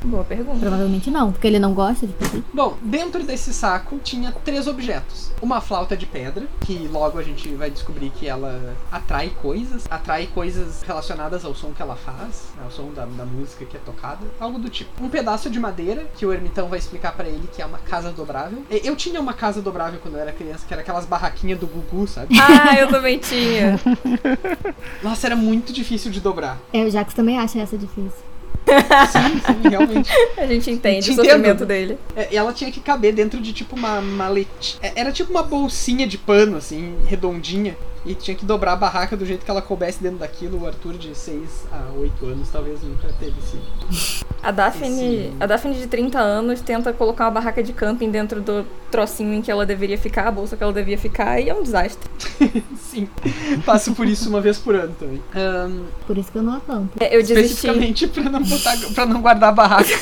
[0.04, 0.58] Boa pergunta.
[0.58, 2.42] Provavelmente não, porque ele não gosta de pedir.
[2.52, 5.30] Bom, dentro desse saco tinha três objetos.
[5.40, 10.26] Uma flauta de pedra, que logo a gente vai descobrir que ela atrai coisas, atrai
[10.26, 14.26] coisas relacionadas ao som que ela faz, ao som da, da música que é tocada,
[14.38, 14.90] algo do tipo.
[15.02, 18.10] Um pedaço de madeira, que o ermitão vai explicar pra ele que é uma casa
[18.12, 18.62] dobrável.
[18.70, 22.06] Eu tinha uma casa dobrável quando eu era criança, que era aquelas barraquinhas do Gugu,
[22.06, 22.36] sabe?
[22.40, 23.78] Ah, eu também tinha.
[25.02, 26.58] Nossa, era muito difícil de dobrar.
[26.72, 28.29] É, o Jax também acha essa difícil.
[29.10, 30.10] Sim, sim, realmente.
[30.36, 31.26] A gente entende Te o entendo.
[31.26, 31.98] sofrimento dele.
[32.16, 34.92] É, e ela tinha que caber dentro de tipo uma maletinha.
[34.94, 37.76] Era tipo uma bolsinha de pano, assim, redondinha.
[38.04, 40.62] E tinha que dobrar a barraca do jeito que ela coubesse dentro daquilo.
[40.62, 44.24] O Arthur, de 6 a 8 anos, talvez nunca teve esse.
[44.42, 48.40] A Daphne, Esse- a Daphne de 30 anos tenta colocar uma barraca de camping dentro
[48.40, 51.54] do trocinho em que ela deveria ficar, a bolsa que ela devia ficar, e é
[51.54, 52.08] um desastre.
[52.80, 53.06] Sim.
[53.66, 55.22] Passo por isso uma vez por ano também.
[55.34, 56.96] Ahn, Por isso que eu não acampo.
[56.98, 57.42] É, Eu desisti.
[57.66, 59.90] especificamente pra não, botar, pra não guardar a barraca.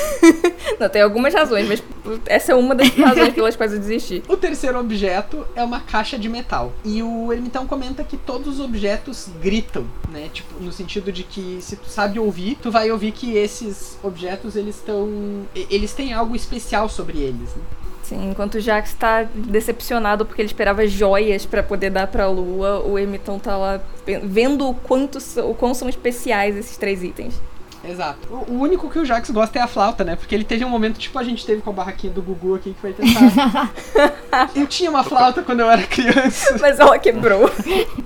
[0.78, 1.82] Não, tem algumas razões, mas
[2.26, 4.22] essa é uma das razões pelas quais eu desisti.
[4.28, 6.72] O terceiro objeto é uma caixa de metal.
[6.84, 7.66] E o ermitão
[8.04, 10.28] que todos os objetos gritam, né?
[10.32, 14.56] Tipo, no sentido de que se tu sabe ouvir, tu vai ouvir que esses objetos
[14.56, 15.08] eles estão.
[15.54, 17.62] Eles têm algo especial sobre eles, né?
[18.02, 22.80] Sim, enquanto o Jax tá decepcionado porque ele esperava joias pra poder dar pra lua,
[22.80, 23.80] o Ermitão tá lá
[24.24, 27.34] vendo o quanto o quão são especiais esses três itens.
[27.84, 28.28] Exato.
[28.30, 30.16] O, o único que o Jax gosta é a flauta, né?
[30.16, 32.74] Porque ele teve um momento, tipo a gente teve com a barraquinha do Gugu aqui,
[32.74, 33.72] que foi tentar.
[34.54, 36.56] eu tinha uma flauta quando eu era criança.
[36.60, 37.50] Mas ela quebrou.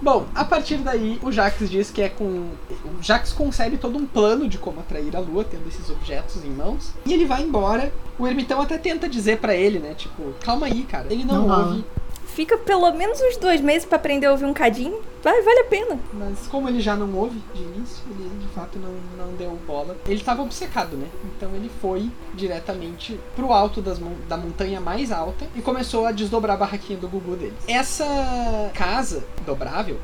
[0.00, 2.24] Bom, a partir daí, o Jax diz que é com.
[2.24, 6.50] O Jax concebe todo um plano de como atrair a lua, tendo esses objetos em
[6.50, 6.92] mãos.
[7.04, 7.92] E ele vai embora.
[8.18, 9.94] O ermitão até tenta dizer pra ele, né?
[9.94, 11.06] Tipo, calma aí, cara.
[11.10, 11.84] Ele não, Não ouve.
[12.26, 15.00] Fica pelo menos uns dois meses pra aprender a ouvir um cadinho.
[15.22, 15.98] Vai, vale a pena.
[16.12, 19.96] Mas como ele já não ouve de início, ele de fato não, não deu bola.
[20.06, 21.06] Ele estava obcecado, né?
[21.36, 26.56] Então ele foi diretamente pro alto das, da montanha mais alta e começou a desdobrar
[26.56, 27.54] a barraquinha do Gugu dele.
[27.68, 28.04] Essa
[28.74, 29.98] casa dobrável,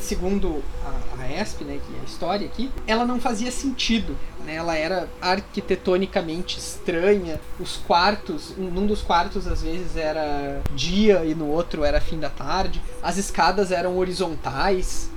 [0.00, 4.16] segundo a, a ESP, né, que é a história aqui, ela não fazia sentido.
[4.44, 4.54] Né?
[4.56, 7.40] Ela era arquitetonicamente estranha.
[7.58, 12.18] Os quartos, um- num dos quartos às vezes era dia e no outro era fim
[12.18, 12.80] da tarde.
[13.02, 14.55] As escadas eram horizontais.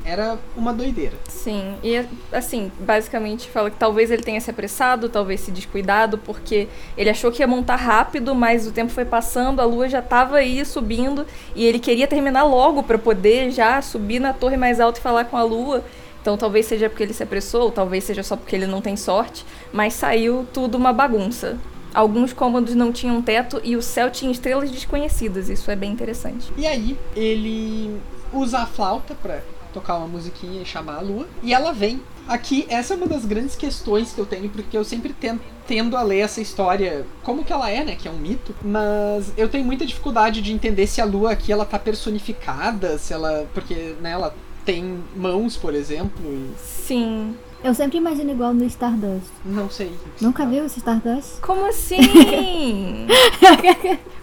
[0.04, 1.16] Era uma doideira.
[1.30, 6.68] Sim, e assim, basicamente fala que talvez ele tenha se apressado, talvez se descuidado, porque
[6.98, 10.38] ele achou que ia montar rápido, mas o tempo foi passando, a lua já tava
[10.38, 11.26] aí subindo
[11.56, 15.26] e ele queria terminar logo pra poder já subir na torre mais alta e falar
[15.26, 15.86] com a lua.
[16.22, 18.98] Então talvez seja porque ele se apressou, ou talvez seja só porque ele não tem
[18.98, 21.58] sorte, mas saiu tudo uma bagunça.
[21.94, 26.52] Alguns cômodos não tinham teto e o céu tinha estrelas desconhecidas, isso é bem interessante.
[26.58, 28.00] E aí ele
[28.32, 29.40] usa a flauta pra
[29.74, 31.28] tocar uma musiquinha e chamar a lua.
[31.42, 32.02] E ela vem.
[32.28, 35.98] Aqui, essa é uma das grandes questões que eu tenho, porque eu sempre tento, tendo
[35.98, 37.96] a ler essa história como que ela é, né?
[37.96, 38.54] Que é um mito.
[38.62, 43.14] Mas eu tenho muita dificuldade de entender se a lua aqui ela tá personificada, se
[43.14, 43.48] ela.
[43.52, 47.36] Porque, né, ela tem mãos, por exemplo, e Sim.
[47.64, 49.28] Eu sempre imagino igual no Stardust.
[49.44, 49.92] não sei.
[50.22, 51.42] Nunca viu esse Stardust?
[51.42, 51.98] Como assim?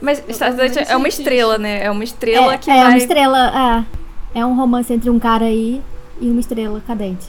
[0.01, 1.85] Mas Stardust é uma estrela, né?
[1.85, 2.85] É uma estrela é, que é vai...
[2.89, 3.85] uma estrela.
[4.35, 5.83] É, é um romance entre um cara aí
[6.21, 7.27] e uma estrela cadente.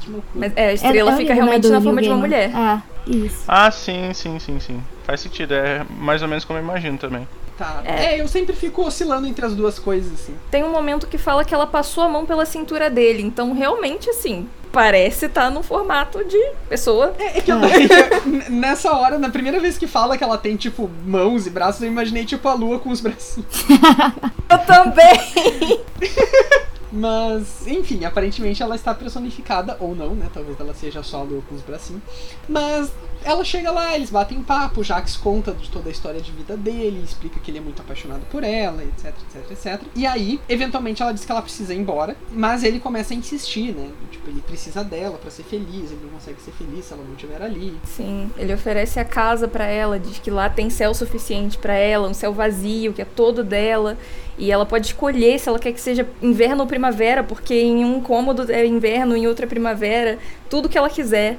[0.00, 0.32] Que loucura.
[0.34, 2.50] Mas é, a É- estrela é o fica né, realmente na forma de uma mulher.
[2.50, 3.44] É, isso.
[3.46, 4.82] Ah, sim, sim, sim, sim.
[5.04, 7.26] Faz sentido, é mais ou menos como eu imagino também.
[7.56, 7.82] Tá.
[7.84, 8.14] É.
[8.14, 8.20] É.
[8.20, 10.34] eu sempre fico oscilando entre as duas coisas, assim.
[10.50, 13.22] Tem um momento que fala que ela passou a mão pela cintura dele.
[13.22, 16.38] Então, realmente, assim, parece estar no formato de
[16.68, 17.14] pessoa.
[17.18, 20.54] É, é que eu, é nessa hora, na primeira vez que fala que ela tem,
[20.54, 23.64] tipo, mãos e braços, eu imaginei, tipo, a lua com os bracinhos.
[24.48, 25.80] Eu também!
[26.92, 30.28] Mas, enfim, aparentemente ela está personificada, ou não, né?
[30.32, 32.02] Talvez ela seja só a lua com os bracinhos.
[32.48, 32.90] Mas
[33.24, 36.56] ela chega lá, eles batem papo, o Jax conta de toda a história de vida
[36.56, 39.82] dele, explica que ele é muito apaixonado por ela, etc, etc, etc.
[39.94, 43.74] E aí, eventualmente, ela diz que ela precisa ir embora, mas ele começa a insistir,
[43.74, 43.90] né?
[44.10, 47.14] Tipo, ele precisa dela pra ser feliz, ele não consegue ser feliz se ela não
[47.14, 47.76] estiver ali.
[47.84, 52.08] Sim, ele oferece a casa pra ela, diz que lá tem céu suficiente pra ela,
[52.08, 53.96] um céu vazio, que é todo dela.
[54.38, 58.00] E ela pode escolher se ela quer que seja inverno ou primavera, porque em um
[58.00, 60.18] cômodo é inverno, em outro é primavera,
[60.50, 61.38] tudo que ela quiser.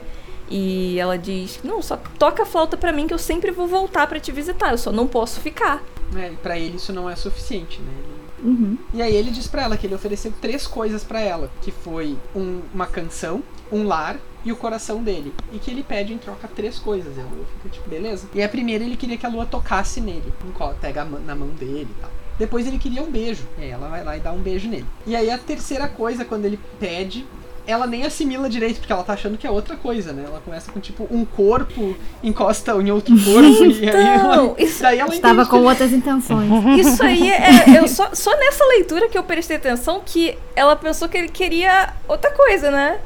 [0.50, 4.08] E ela diz: Não, só toca a flauta pra mim que eu sempre vou voltar
[4.08, 5.84] pra te visitar, eu só não posso ficar.
[6.16, 7.92] E pra ele isso não é suficiente, né?
[7.98, 8.78] Ele Uhum.
[8.94, 12.16] E aí ele diz pra ela que ele ofereceu três coisas pra ela, que foi
[12.36, 15.34] um- uma canção, um lar e o coração dele.
[15.52, 17.18] E que ele pede em troca três coisas.
[17.18, 18.28] E a Lua fica tipo, beleza.
[18.36, 20.32] E a primeira ele queria que a Lua tocasse nele,
[20.80, 22.12] pega na mão dele e tal.
[22.38, 23.44] Depois ele queria um beijo.
[23.58, 24.86] E aí ela vai lá e dá um beijo nele.
[25.08, 27.26] E aí a terceira coisa, quando ele pede,
[27.68, 30.24] ela nem assimila direito, porque ela tá achando que é outra coisa, né?
[30.26, 33.66] Ela começa com tipo um corpo encosta em outro corpo.
[33.66, 36.50] e aí ela, Então, isso- daí ela Estava com que- outras intenções.
[36.80, 37.78] Isso aí é.
[37.78, 41.94] Eu só, só nessa leitura que eu prestei atenção que ela pensou que ele queria
[42.08, 43.00] outra coisa, né?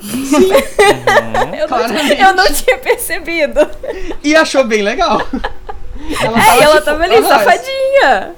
[0.00, 0.28] Sim,
[1.58, 1.78] Eu não,
[2.28, 3.60] eu não tinha percebido.
[4.22, 5.20] e achou bem legal.
[6.22, 8.34] Ela É, e ela tipo, tava ali, "Ah, safadinha.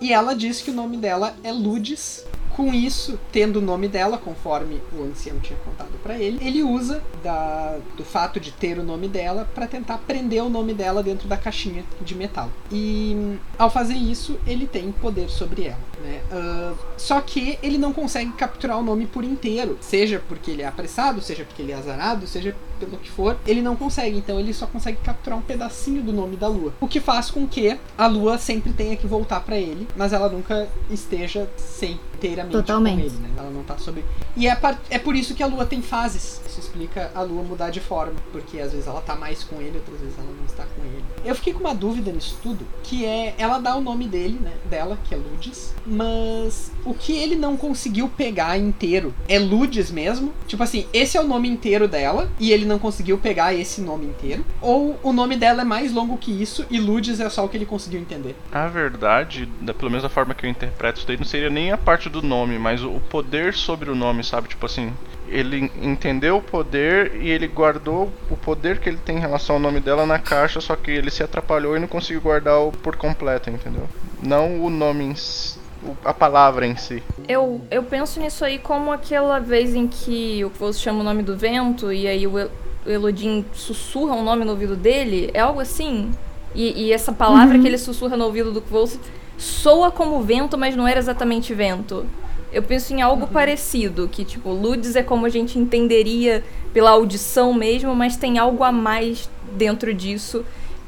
[0.00, 2.24] E ela diz que o nome dela é Ludis.
[2.54, 7.02] Com isso, tendo o nome dela, conforme o ancião tinha contado pra ele, ele usa
[7.22, 11.26] da- do fato de ter o nome dela pra tentar prender o nome dela dentro
[11.26, 12.48] da caixinha de metal.
[12.70, 15.78] E ao fazer isso, ele tem poder sobre ela.
[16.04, 16.20] Né?
[16.30, 20.66] Ah, só que ele não consegue capturar o nome por inteiro, seja porque ele é
[20.66, 24.16] apressado, seja porque ele é azarado, seja pelo que for, ele não consegue.
[24.18, 27.46] Então ele só consegue capturar um pedacinho do nome da Lua, o que faz com
[27.48, 32.52] que a Lua sempre tenha que voltar pra ele, mas ela nunca esteja sem inteiramente
[32.52, 33.00] Totalmente.
[33.00, 33.28] com ele, né?
[33.36, 34.04] Ela não tá sobre.
[34.36, 36.40] E é, par- é por isso que a Lua tem fases.
[36.46, 39.76] Isso explica a Lua mudar de forma, porque às vezes ela tá mais com ele,
[39.78, 41.04] outras vezes ela não está com ele.
[41.24, 44.52] Eu fiquei com uma dúvida nisso tudo, que é ela dá o nome dele, né,
[44.68, 50.32] dela, que é Ludis, mas o que ele não conseguiu pegar inteiro é Ludis mesmo?
[50.46, 54.06] Tipo assim, esse é o nome inteiro dela e ele não conseguiu pegar esse nome
[54.06, 54.44] inteiro?
[54.60, 57.56] Ou o nome dela é mais longo que isso e Ludis é só o que
[57.56, 58.36] ele conseguiu entender?
[58.52, 61.72] A verdade, da, pelo menos da forma que eu interpreto isso daí, não seria nem
[61.72, 64.48] a parte do nome, mas o, poder sobre o nome, sabe?
[64.48, 64.92] Tipo assim,
[65.28, 69.60] ele entendeu o poder e ele guardou o poder que ele tem em relação ao
[69.60, 72.96] nome dela na caixa, só que ele se atrapalhou e não conseguiu guardar o por
[72.96, 73.88] completo, entendeu?
[74.22, 75.58] Não o nome em si,
[76.04, 77.02] a palavra em si.
[77.28, 81.22] Eu, eu penso nisso aí como aquela vez em que o Kvoso chama o nome
[81.22, 82.50] do vento e aí o
[82.86, 85.30] Elodin sussurra um nome no ouvido dele.
[85.34, 86.12] É algo assim?
[86.54, 89.00] E, e essa palavra que ele sussurra no ouvido do Kvoso
[89.36, 92.06] soa como vento, mas não era exatamente vento.
[92.52, 97.52] Eu penso em algo parecido, que tipo, Ludes é como a gente entenderia pela audição
[97.52, 100.44] mesmo, mas tem algo a mais dentro disso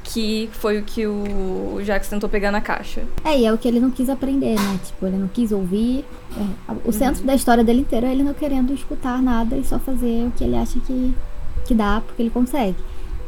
[0.07, 3.02] que foi o que o Jax tentou pegar na caixa.
[3.24, 4.81] É, e é o que ele não quis aprender, né?
[4.85, 6.05] Tipo, ele não quis ouvir.
[6.37, 9.79] É, o centro da história dele inteiro é ele não querendo escutar nada e só
[9.79, 11.14] fazer o que ele acha que,
[11.64, 12.76] que dá, porque ele consegue.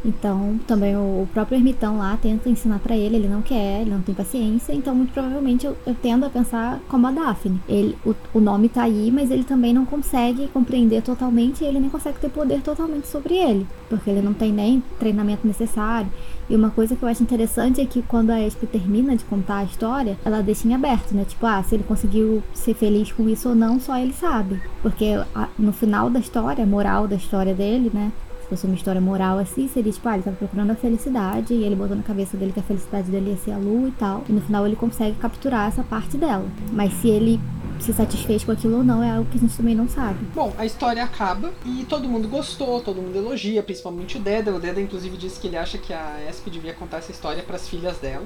[0.04, 3.90] Então, também o, o próprio ermitão lá tenta ensinar pra ele, ele não quer, ele
[3.90, 7.60] não tem paciência, então muito provavelmente eu, eu tendo a pensar como a Daphne.
[7.68, 11.80] Ele, o, o nome tá aí, mas ele também não consegue compreender totalmente e ele
[11.80, 16.10] nem consegue ter poder totalmente sobre ele, porque ele não tem nem treinamento necessário.
[16.48, 19.58] E uma coisa que eu acho interessante é que quando a Espe termina de contar
[19.58, 21.26] a história, ela deixa em aberto, né?
[21.28, 24.60] Tipo, ah, se ele conseguiu ser feliz com isso ou não, só ele sabe.
[24.80, 25.12] Porque
[25.58, 28.10] no final da história, a moral da história dele, né?
[28.48, 31.64] Se fosse uma história moral assim, seria tipo, ah, ele tava procurando a felicidade e
[31.64, 34.24] ele botou na cabeça dele que a felicidade dele ia ser a lua e tal.
[34.26, 36.46] E no final ele consegue capturar essa parte dela.
[36.72, 37.38] Mas se ele
[37.78, 40.24] se satisfez com aquilo ou não é algo que a gente também não sabe.
[40.34, 44.54] Bom, a história acaba e todo mundo gostou, todo mundo elogia, principalmente o Deda.
[44.54, 47.56] O Deda, inclusive, disse que ele acha que a Esp devia contar essa história para
[47.56, 48.24] as filhas dela.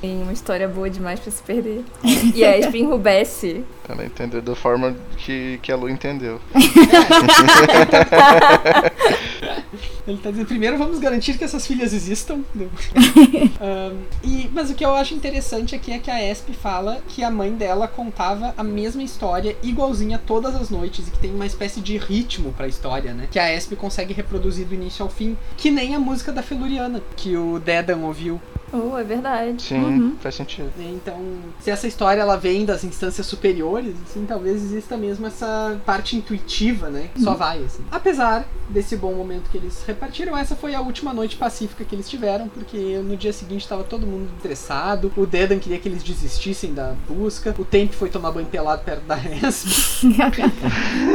[0.00, 1.84] Tem uma história boa demais pra se perder.
[2.34, 3.64] E a Espin Rubesce.
[3.88, 6.40] Ela entendeu da forma que, que a Lu entendeu.
[10.06, 12.40] Ele tá dizendo, primeiro vamos garantir que essas filhas existam.
[13.60, 17.22] Ahn, e, mas o que eu acho interessante aqui é que a Esp fala que
[17.22, 21.46] a mãe dela contava a mesma história igualzinha todas as noites e que tem uma
[21.46, 23.28] espécie de ritmo pra história, né?
[23.30, 27.02] Que a Esp consegue reproduzir do início ao fim, que nem a música da Feluriana,
[27.16, 28.40] que o Dedan ouviu.
[28.72, 29.62] Oh, é verdade.
[29.62, 30.70] Sim, faz sentido.
[30.76, 30.90] né?
[30.94, 31.16] Então,
[31.60, 36.88] se essa história ela vem das instâncias superiores, assim, talvez exista mesmo essa parte intuitiva,
[36.88, 37.08] né?
[37.16, 37.82] Só vai, assim.
[37.90, 42.08] Apesar desse bom momento que eles repartiram, essa foi a última noite pacífica que eles
[42.08, 46.74] tiveram, porque no dia seguinte estava todo mundo estressado, o Dedan queria que eles desistissem
[46.74, 50.04] da busca, o Temp foi tomar banho pelado perto da Esp.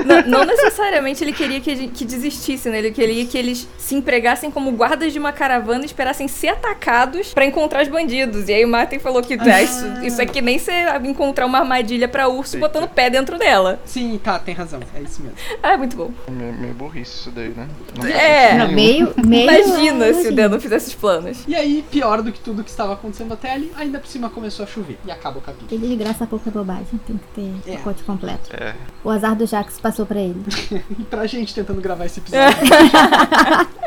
[0.06, 2.80] Não, não necessariamente ele queria que, que desistisse, né?
[2.80, 7.34] Ele queria que eles se empregassem como guardas de uma caravana e esperassem ser atacados
[7.34, 8.50] pra encontrar os bandidos.
[8.50, 10.72] E aí o Martin falou que ah, isso, isso é que nem você
[11.04, 12.68] encontrar uma armadilha pra urso Eita.
[12.68, 13.80] botando pé dentro dela.
[13.86, 15.38] Sim, tá, tem razão, é isso mesmo.
[15.62, 16.12] Ah, é muito bom.
[16.30, 17.68] Meio, meio burrice isso daí, né?
[17.98, 18.54] Não É.
[18.68, 18.74] nenhum.
[18.74, 19.50] meio, meio.
[19.52, 20.34] Imagina se o.
[20.36, 21.44] Dedo fizesse os planos.
[21.48, 24.64] E aí, pior do que tudo que estava acontecendo até ali, ainda por cima começou
[24.64, 24.98] a chover.
[25.06, 25.68] E acaba o capítulo.
[25.70, 27.28] Que desgraça pouca bobagem, tem que
[27.64, 27.76] ter É.
[27.78, 28.50] pacote completo.
[28.54, 28.74] É.
[29.04, 30.42] O azar do Jax passou pra ele.
[31.00, 32.58] E pra gente tentando gravar esse episódio,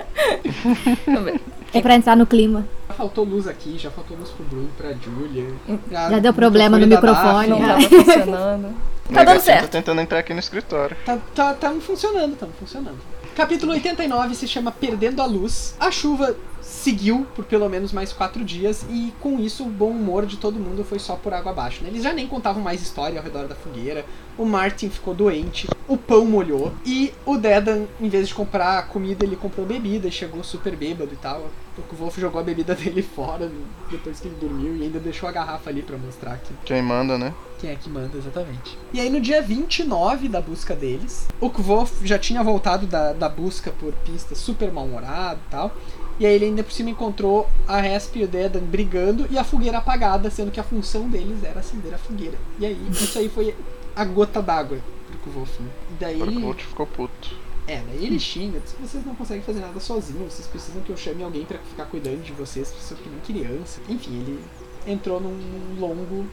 [1.75, 2.66] É pra entrar no clima.
[2.96, 5.52] Já faltou luz aqui, já faltou luz pro Bruno, pra Julia.
[5.90, 7.48] Já deu problema no microfone.
[7.50, 8.74] Não tava funcionando.
[9.09, 9.62] O Tá dando certo.
[9.62, 10.96] Tá tentando entrar aqui no escritório.
[11.04, 12.98] Tá, tá, tá funcionando, tá funcionando.
[13.37, 15.76] Capítulo 89 se chama Perdendo a Luz.
[15.78, 20.24] A chuva seguiu por pelo menos mais quatro dias e com isso o bom humor
[20.24, 21.85] de todo mundo foi só por água abaixo.
[21.85, 21.90] Né?
[21.90, 24.04] Eles já nem contavam mais história ao redor da fogueira.
[24.38, 29.25] O Martin ficou doente, o pão molhou e o Dedan, em vez de comprar comida,
[29.25, 31.49] ele comprou bebida e chegou super bêbado e tal.
[31.79, 33.51] O Wolf jogou a bebida dele fora
[33.90, 37.16] depois que ele dormiu e ainda deixou a garrafa ali pra mostrar que Quem manda,
[37.16, 37.33] né?
[37.59, 38.77] quem é que manda exatamente.
[38.92, 43.31] E aí no dia 29 da busca deles, o Kvof já tinha voltado da, da
[43.31, 45.72] busca por pistas super mal-humorado e tal.
[46.18, 49.44] E aí ele ainda por cima encontrou a Resp e o Dedan brigando e a
[49.44, 52.37] fogueira apagada, sendo que a função deles era acender a fogueira.
[52.59, 53.55] E aí, isso aí foi
[53.96, 54.78] a gota d'água
[55.09, 55.61] pro Kvof.
[55.62, 55.70] né?
[55.90, 56.40] E daí O ele.
[56.42, 57.35] coach ficou puto.
[57.66, 60.96] É, daí ele xinga, diz vocês não conseguem fazer nada sozinhos, vocês precisam que eu
[60.96, 63.80] chame alguém pra ficar cuidando de vocês, vocês são que nem criança.
[63.88, 64.44] Enfim, ele
[64.87, 66.26] entrou num longo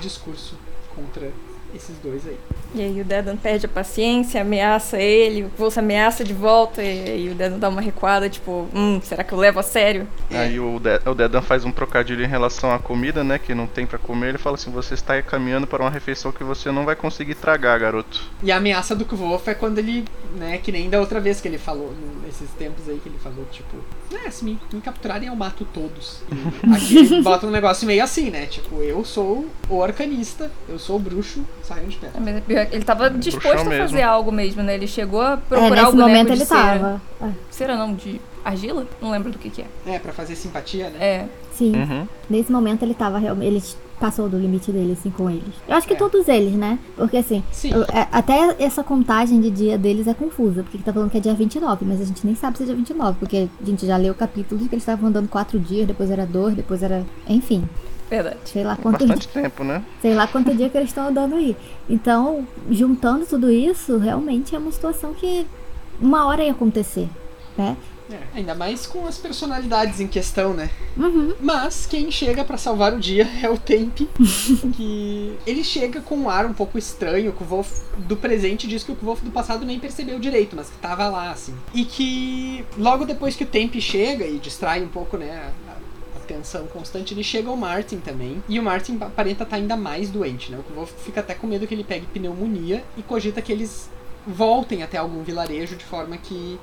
[0.00, 0.54] discurso
[0.94, 1.30] contra
[1.74, 2.36] esses dois aí.
[2.74, 7.10] E aí o Dedan perde a paciência, ameaça ele, o Wolf ameaça de volta, e
[7.10, 10.06] aí o Dedan dá uma recuada, tipo, hum, será que eu levo a sério?
[10.30, 13.38] Aí o, De o Dedan faz um trocadilho em relação à comida, né?
[13.38, 14.28] Que não tem pra comer.
[14.30, 17.78] Ele fala assim: você está caminhando para uma refeição que você não vai conseguir tragar,
[17.78, 18.22] garoto.
[18.42, 20.04] E a ameaça do Kvolf é quando ele,
[20.36, 23.46] né, que nem da outra vez que ele falou, nesses tempos aí que ele falou,
[23.50, 23.76] tipo,
[24.10, 26.22] né, se me, me capturarem eu mato todos.
[26.30, 30.78] E aqui ele bota um negócio meio assim, né, tipo, eu sou o arcanista, eu
[30.78, 32.16] sou o bruxo, saiam de perto.
[32.16, 33.88] É, mas é pior que Ele tava disposto a mesmo.
[33.88, 34.74] fazer algo mesmo, né?
[34.74, 36.60] Ele chegou a É, procurar nesse o boneco momento de ele cera.
[36.78, 37.02] tava.
[37.22, 38.86] É, Cera não, de argila?
[39.00, 39.66] Não lembro do que que é.
[39.94, 40.98] É, pra fazer simpatia, né?
[41.00, 41.72] É, sim.
[41.76, 42.06] Uhum.
[42.30, 43.46] Nesse momento ele tava realmente.
[43.48, 43.62] Ele
[44.00, 45.42] passou do limite dele, assim, com eles.
[45.66, 45.96] Eu acho que É.
[45.96, 46.78] todos eles, né?
[46.96, 47.42] Porque assim.
[47.50, 47.72] Sim.
[47.72, 51.20] eu- é, até essa contagem de dia deles é confusa, porque tá falando que é
[51.20, 53.96] dia 29, mas a gente nem sabe se é dia 29, porque a gente já
[53.96, 57.04] leu o capítulo de que eles estavam andando quatro dias, depois era dois, depois era.
[57.28, 57.68] Enfim,
[58.08, 58.38] verdade.
[58.44, 59.82] sei lá quanto Bastante tempo, né?
[60.00, 61.56] sei lá quanto dia que eles estão andando aí.
[61.88, 65.46] Então, juntando tudo isso, realmente é uma situação que
[66.00, 67.08] uma hora ia acontecer,
[67.56, 67.76] né?
[68.10, 70.70] É, ainda mais com as personalidades em questão, né?
[70.96, 71.34] Uhum.
[71.40, 74.00] Mas quem chega pra salvar o dia é o Temp,
[74.74, 78.82] que ele chega com um ar um pouco estranho, que o Wolf do presente diz
[78.82, 81.54] que o Wolf do passado nem percebeu direito, mas que tava lá, assim.
[81.74, 85.52] E que logo depois que o Temp chega e distrai um pouco, né,
[86.28, 88.42] tensão constante, ele chega o Martin também.
[88.48, 90.58] E o Martin aparenta estar ainda mais doente, né?
[90.70, 93.90] O Wolf fica até com medo que ele pegue pneumonia e cogita que eles
[94.26, 96.58] voltem até algum vilarejo de forma que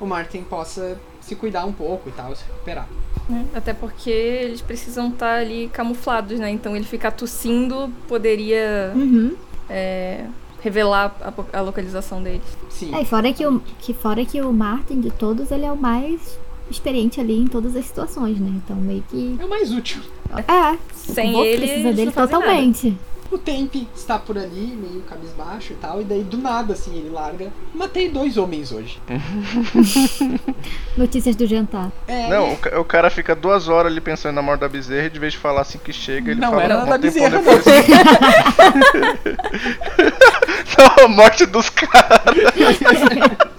[0.00, 2.88] o Martin possa se cuidar um pouco e tal, se recuperar.
[3.28, 3.44] né?
[3.52, 6.48] Até porque eles precisam estar ali camuflados, né?
[6.50, 9.34] Então ele ficar tossindo poderia Uhum.
[9.68, 10.24] é,
[10.62, 12.42] revelar a, a localização deles.
[12.70, 12.94] Sim.
[12.94, 15.76] É, e fora que, o, que fora que o Martin de todos, ele é o
[15.76, 16.38] mais
[16.70, 18.50] experiente ali em todas as situações, né?
[18.64, 19.36] Então meio que.
[19.40, 20.00] É o mais útil.
[20.36, 22.96] É, Sem o ele, precisa eles dele não totalmente.
[23.30, 27.10] O Temp está por ali, meio cabisbaixo e tal, e daí do nada, assim, ele
[27.10, 27.52] larga.
[27.74, 28.98] Matei dois homens hoje.
[30.96, 31.92] Notícias do jantar.
[32.06, 35.10] É, Não, o, o cara fica duas horas ali pensando na morte da bezerra e
[35.10, 36.62] de vez de falar assim que chega, ele Não fala.
[36.62, 37.64] era "Não, da um tempão bezerra, depois."
[40.78, 42.34] Não, a morte dos caras.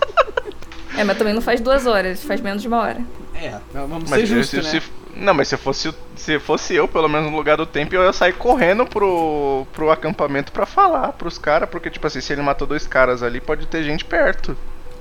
[0.99, 3.01] É, mas também não faz duas horas, faz menos de uma hora.
[3.35, 4.81] é, vamos ser Mas se, justos, se- né?
[4.81, 8.03] se- não, mas se fosse, se fosse eu, pelo menos no lugar do tempo, eu
[8.03, 12.41] ia sair correndo pro, pro acampamento pra falar pros caras, porque, tipo assim, se ele
[12.41, 14.55] matou dois caras ali, pode ter gente perto.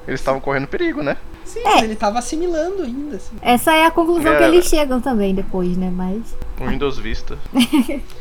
[0.06, 1.18] Eles estavam correndo perigo, né?
[1.44, 3.36] Sim, mas ele tava assimilando ainda, assim.
[3.42, 4.48] Essa é a conclusão que É.
[4.48, 5.90] eles chegam também depois, né?
[5.94, 6.22] Mas.
[6.58, 7.38] Windows Vista.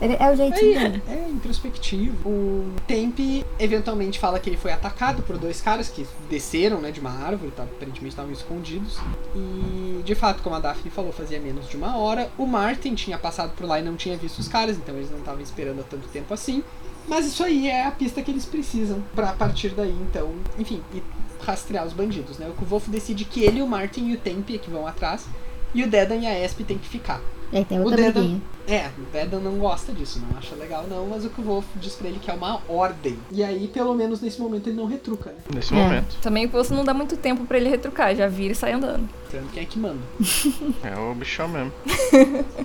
[0.00, 1.02] ele- É o jeitinho É, dele.
[1.08, 2.28] é introspectivo.
[2.28, 3.18] O Temp
[3.58, 7.50] eventualmente fala que ele foi atacado por dois caras que desceram né, de uma árvore,
[7.52, 8.98] tá, aparentemente estavam escondidos.
[9.34, 12.30] E de fato, como a Daphne falou, fazia menos de uma hora.
[12.38, 15.18] O Martin tinha passado por lá e não tinha visto os caras, então eles não
[15.18, 16.62] estavam esperando há tanto tempo assim.
[17.08, 20.82] Mas isso aí é a pista que eles precisam pra a partir daí, então, enfim,
[20.92, 21.00] e
[21.44, 22.50] rastrear os bandidos, né?
[22.60, 25.24] O Wolf decide que ele, o Martin e o Temp é que vão atrás,
[25.72, 27.20] e o Dedan e a Esp tem que ficar.
[27.52, 28.42] Aí tem O outra Dedan, briguinha.
[28.66, 32.08] é, o Dedan não gosta disso, não acha legal não, mas o Wolf diz pra
[32.08, 33.16] ele que é uma ordem.
[33.30, 35.36] E aí, pelo menos nesse momento, ele não retruca, né?
[35.54, 35.76] Nesse É.
[35.76, 36.16] momento.
[36.20, 39.08] Também você não dá muito tempo pra ele retrucar, já vira e sai andando.
[39.22, 40.00] Mostrando quem é que manda.
[40.82, 41.72] É o bichão mesmo.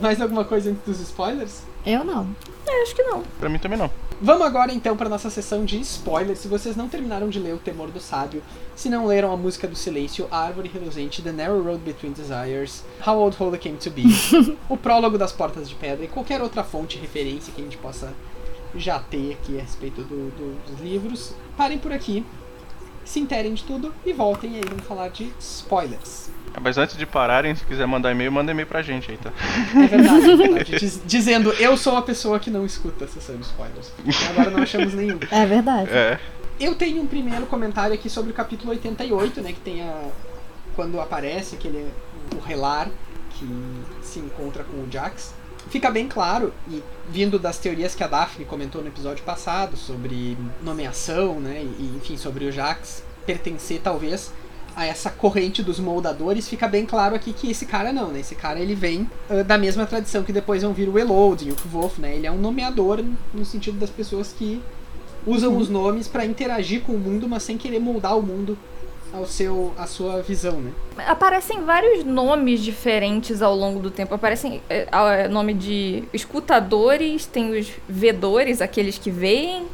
[0.00, 1.62] Mais alguma coisa antes dos spoilers?
[1.84, 2.26] Eu não.
[2.66, 3.22] É, acho que não.
[3.38, 3.90] Pra mim também não.
[4.24, 6.38] Vamos agora então para nossa sessão de spoilers.
[6.38, 8.40] Se vocês não terminaram de ler O Temor do Sábio,
[8.76, 12.84] se não leram A Música do Silêncio, A Árvore Reluzente, The Narrow Road Between Desires,
[13.04, 14.04] How Old Holy Came to Be,
[14.68, 18.12] o Prólogo das Portas de Pedra e qualquer outra fonte, referência que a gente possa
[18.76, 22.24] já ter aqui a respeito do- do- dos livros, parem por aqui,
[23.04, 26.30] se interem de tudo e voltem aí vamos falar de spoilers.
[26.54, 29.32] Ah, Mas antes de pararem, se quiser mandar e-mail, manda e-mail pra gente aí, tá?
[29.74, 30.76] É verdade, é verdade.
[30.80, 33.90] Diz- dizendo, eu sou a pessoa que não escuta a sessão de spoilers.
[34.00, 35.18] Até agora não achamos nenhum.
[35.30, 35.90] É verdade.
[35.90, 36.18] É.
[36.60, 39.52] Eu tenho um primeiro comentário aqui sobre o capítulo 88, né?
[39.52, 40.08] Que tem a.
[40.76, 41.88] Quando aparece aquele.
[42.36, 42.88] o Relar
[43.30, 43.48] que
[44.02, 45.34] se encontra com o Jax.
[45.70, 50.36] Fica bem claro, e vindo das teorias que a Daphne comentou no episódio passado, sobre
[50.62, 51.62] nomeação, né?
[51.78, 54.32] E enfim, sobre o Jax pertencer talvez
[54.74, 58.20] a essa corrente dos moldadores, fica bem claro aqui que esse cara não, né?
[58.20, 61.52] Esse cara ele vem ah, da mesma tradição que depois vão vir o Elod e
[61.52, 62.16] o Kvolf, né?
[62.16, 63.02] Ele é um nomeador
[63.32, 64.60] no sentido das pessoas que
[65.26, 68.58] usam os nomes pra interagir com o mundo, mas sem querer moldar o mundo
[69.12, 70.72] ao seu, à sua visão, né?
[71.06, 74.14] Aparecem vários nomes diferentes ao longo do tempo.
[74.14, 79.66] Aparecem é, é, nome de escutadores, tem os vedores, aqueles que veem,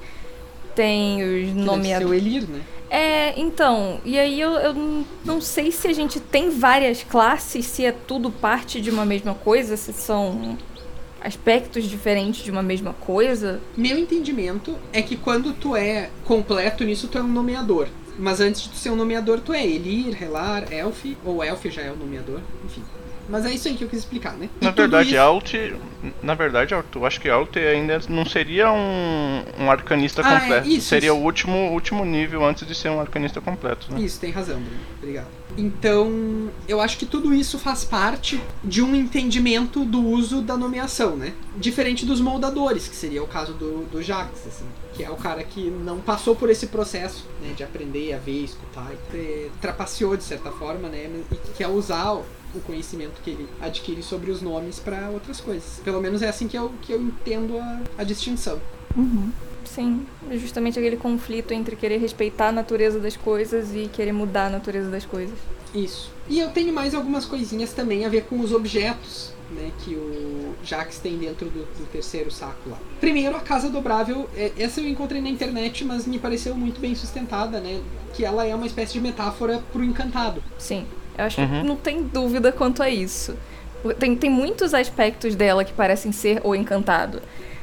[0.75, 2.11] tem os deve ser nomeadores.
[2.11, 2.61] o Elir, né?
[2.91, 7.85] É, então, e aí eu, eu não sei se a gente tem várias classes, se
[7.85, 10.57] é tudo parte de uma mesma coisa, se são
[11.21, 13.61] aspectos diferentes de uma mesma coisa.
[13.77, 17.89] Meu entendimento é que quando tu é completo nisso, tu é um nomeador.
[18.19, 21.93] Mas antes de ser um nomeador, tu é Elir, Relar, Elf, ou Elf já é
[21.93, 22.83] o nomeador, enfim.
[23.29, 24.49] Mas é isso aí que eu quis explicar, né?
[24.61, 25.53] E Na verdade, isso- Alt.
[26.23, 30.41] Na verdade, Alt, eu acho que Alt ainda não seria um, um arcanista Ah, é,
[30.41, 30.69] completo.
[30.69, 31.17] isso, seria isso.
[31.19, 34.01] o último, último nível antes de ser um arcanista completo, né?
[34.01, 34.77] Isso, tem razão, Bruno.
[34.99, 35.27] Obrigado.
[35.57, 41.17] Então, eu acho que tudo isso faz parte de um entendimento do uso da nomeação,
[41.17, 41.33] né?
[41.57, 44.65] Diferente dos moldadores, que seria o caso do, do Jax, assim,
[44.95, 48.45] que é o cara que não passou por esse processo né, de aprender a ver,
[48.45, 51.11] escutar, e eh, trapaceou de certa forma, né?
[51.33, 52.19] E que quer usar
[52.55, 55.81] o conhecimento que ele adquire sobre os nomes para outras coisas.
[55.85, 58.61] Pelo menos é assim que eu, que eu entendo a, a distinção.
[58.97, 59.31] Uhum.
[59.65, 64.47] Sim, é justamente aquele conflito entre querer respeitar a natureza das coisas e querer mudar
[64.47, 65.37] a natureza das coisas.
[65.75, 66.11] Isso.
[66.29, 70.55] E eu tenho mais algumas coisinhas também a ver com os objetos, né, que o
[70.63, 72.79] Jax tem dentro do, do terceiro saco lá.
[73.01, 76.95] Primeiro, a casa dobrável, é, essa eu encontrei na internet, mas me pareceu muito bem
[76.95, 77.81] sustentada, né,
[78.15, 80.43] que ela é uma espécie de metáfora pro encantado.
[80.59, 80.87] Sim,
[81.19, 81.61] eu acho Uhum.
[81.63, 83.35] que não tem dúvida quanto a isso.
[83.99, 87.21] Tem, tem muitos aspectos dela que parecem ser o encantado.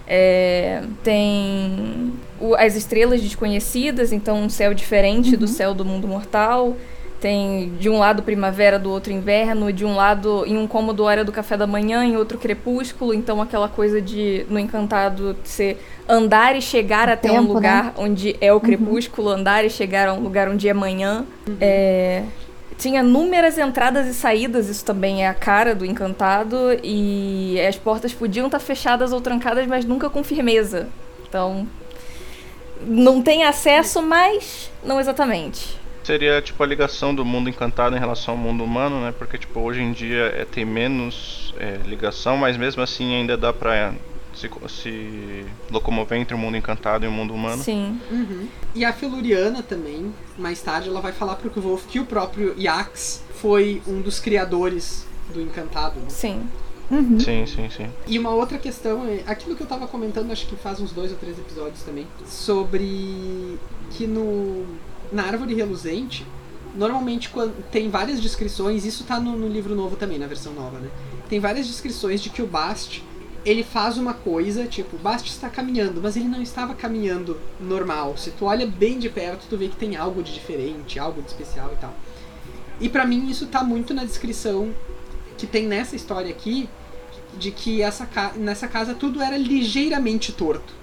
[0.08, 6.76] É, tem o- as estrelas desconhecidas, então um céu diferente do céu do mundo mortal.
[7.20, 11.24] Tem de um lado primavera, do outro inverno, de um lado em um cômodo hora
[11.26, 16.56] do café da manhã, em outro crepúsculo, então aquela coisa de no encantado ser andar
[16.56, 17.54] e chegar até um tempo, né?
[17.54, 21.26] lugar onde é o crepúsculo, andar e chegar a um lugar onde é manhã.
[21.60, 22.24] É,
[22.78, 28.14] tinha inúmeras entradas e saídas, isso também é a cara do encantado, e as portas
[28.14, 30.88] podiam estar fechadas ou trancadas, mas nunca com firmeza.
[31.28, 31.68] Então,
[32.82, 35.78] não tem acesso, mas não exatamente.
[36.04, 39.14] Seria tipo a ligação do mundo encantado em relação ao mundo humano, né?
[39.18, 43.52] Porque tipo hoje em dia é, tem menos é, ligação, mas mesmo assim ainda dá
[43.52, 43.96] pra
[44.36, 47.64] se, se locomover entre o mundo encantado e o mundo humano.
[47.64, 48.00] Sim.
[48.12, 48.48] Uhum.
[48.74, 53.24] E a Feluriana também, mais tarde, ela vai falar pro Kvolf que o próprio Yax
[53.36, 56.00] foi um dos criadores do encantado.
[56.00, 56.10] Né?
[56.10, 56.44] Sim.
[56.92, 57.20] Uhum.
[57.20, 57.90] Sim, sim, sim.
[58.06, 61.12] E uma outra questão é aquilo que eu tava comentando, acho que faz uns dois
[61.12, 63.58] ou três episódios também, sobre
[63.92, 64.66] que no
[65.12, 66.26] na árvore reluzente,
[66.76, 70.80] normalmente quando tem várias descrições, isso tá no, no livro novo também, na versão nova,
[70.80, 70.90] né?
[71.30, 73.04] Tem várias descrições de que o Bast
[73.46, 78.18] ele faz uma coisa, tipo, o Bast está caminhando, mas ele não estava caminhando normal.
[78.18, 81.28] Se tu olha bem de perto, tu vê que tem algo de diferente, algo de
[81.28, 81.94] especial e tal.
[82.82, 84.74] E para mim isso tá muito na descrição
[85.38, 86.68] que tem nessa história aqui,
[87.38, 90.74] de que essa ca nessa casa tudo era ligeiramente torto.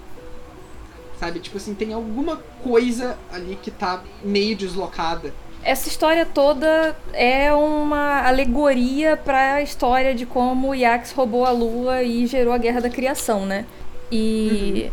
[1.19, 1.39] Sabe?
[1.39, 5.33] Tipo assim, tem alguma coisa ali que tá meio deslocada.
[5.63, 11.51] Essa história toda é uma alegoria para a história de como o Yax roubou a
[11.51, 13.65] lua e gerou a Guerra da Criação, né?
[14.11, 14.91] E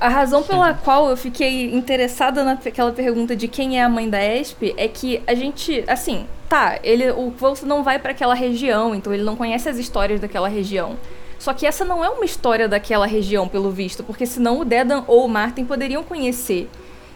[0.00, 4.20] a razão pela qual eu fiquei interessada naquela pergunta de quem é a mãe da
[4.24, 8.94] Esp é que a gente, assim, tá, ele, o Wolf não vai para aquela região,
[8.94, 10.96] então ele não conhece as histórias daquela região.
[11.38, 15.02] Só que essa não é uma história daquela região, pelo visto, porque senão o Dedan
[15.08, 16.68] ou o Martin poderiam conhecer.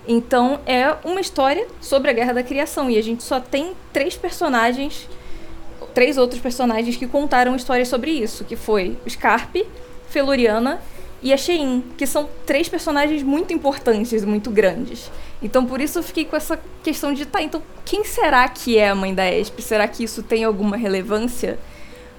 [0.08, 4.16] Então é uma história sobre a Guerra da Criação e a gente só tem três
[4.16, 5.08] personagens,
[5.94, 9.66] três outros personagens que contaram histórias sobre isso, que foi Scarpe,
[10.08, 10.80] Feluriana
[11.20, 15.10] e a Shein, que são três personagens muito importantes, muito grandes.
[15.42, 18.88] Então por isso eu fiquei com essa questão de, tá, então quem será que é
[18.88, 19.60] a mãe da Esp?
[19.60, 21.58] Será que isso tem alguma relevância?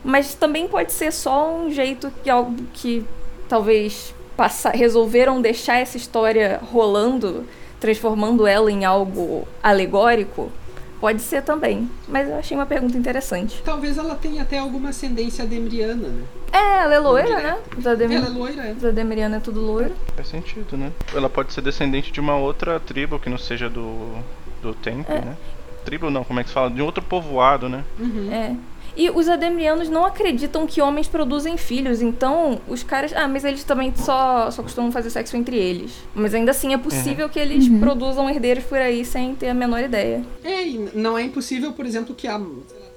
[0.03, 3.05] Mas também pode ser só um jeito que algo que
[3.47, 7.45] talvez passar, resolveram deixar essa história rolando
[7.79, 10.51] transformando ela em algo alegórico?
[10.99, 13.61] Pode ser também, mas eu achei uma pergunta interessante.
[13.63, 16.23] Talvez ela tenha até alguma ascendência demriana, né?
[16.51, 17.57] É, ela é loira, né?
[17.79, 18.15] Zadem...
[18.15, 18.73] Ela é loira, é.
[18.73, 19.93] Zademiriana é tudo loiro.
[20.15, 20.91] Faz sentido, né?
[21.13, 24.11] Ela pode ser descendente de uma outra tribo que não seja do,
[24.59, 25.21] do Temple, É.
[25.21, 25.37] né?
[25.85, 26.69] Tribo não, como é que se fala?
[26.71, 27.83] De um outro povoado, né?
[27.99, 28.29] Uhum.
[28.31, 28.55] É.
[28.97, 33.13] E os ademrianos não acreditam que homens produzem filhos, então os caras.
[33.15, 35.91] Ah, mas eles também só, só costumam fazer sexo entre eles.
[36.15, 37.79] Mas ainda assim é possível que eles Uhum.
[37.79, 40.23] produzam herdeiros por aí sem ter a menor ideia.
[40.43, 42.41] É, e não é impossível, por exemplo, que a.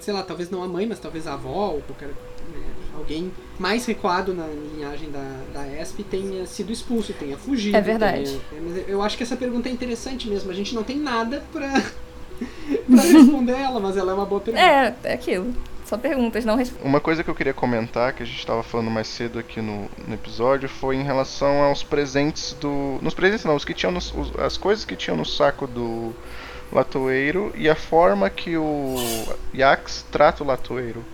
[0.00, 2.08] Sei lá, talvez não a mãe, mas talvez a avó ou qualquer.
[2.08, 2.14] né,
[2.96, 5.22] alguém mais recuado na linhagem da,
[5.52, 7.76] da ESP tenha sido expulso, tenha fugido.
[7.76, 8.40] É verdade.
[8.48, 10.50] tenha- é, mas eu acho que essa pergunta é interessante mesmo.
[10.50, 11.68] A gente não tem nada pra,
[12.90, 14.64] pra responder ela, mas ela é uma boa pergunta.
[14.64, 15.52] É, é aquilo.
[15.90, 16.86] Só perguntas, não respostas.
[16.86, 19.90] Uma coisa que eu queria comentar, que a gente estava falando mais cedo aqui no,
[20.06, 23.00] no episódio, foi em relação aos presentes do.
[23.02, 26.14] Nos presentes não, os que tinham nos- os- as coisas que tinham no saco do
[26.72, 28.94] latoeiro e a forma que o
[29.52, 31.04] Yax trata o latoeiro.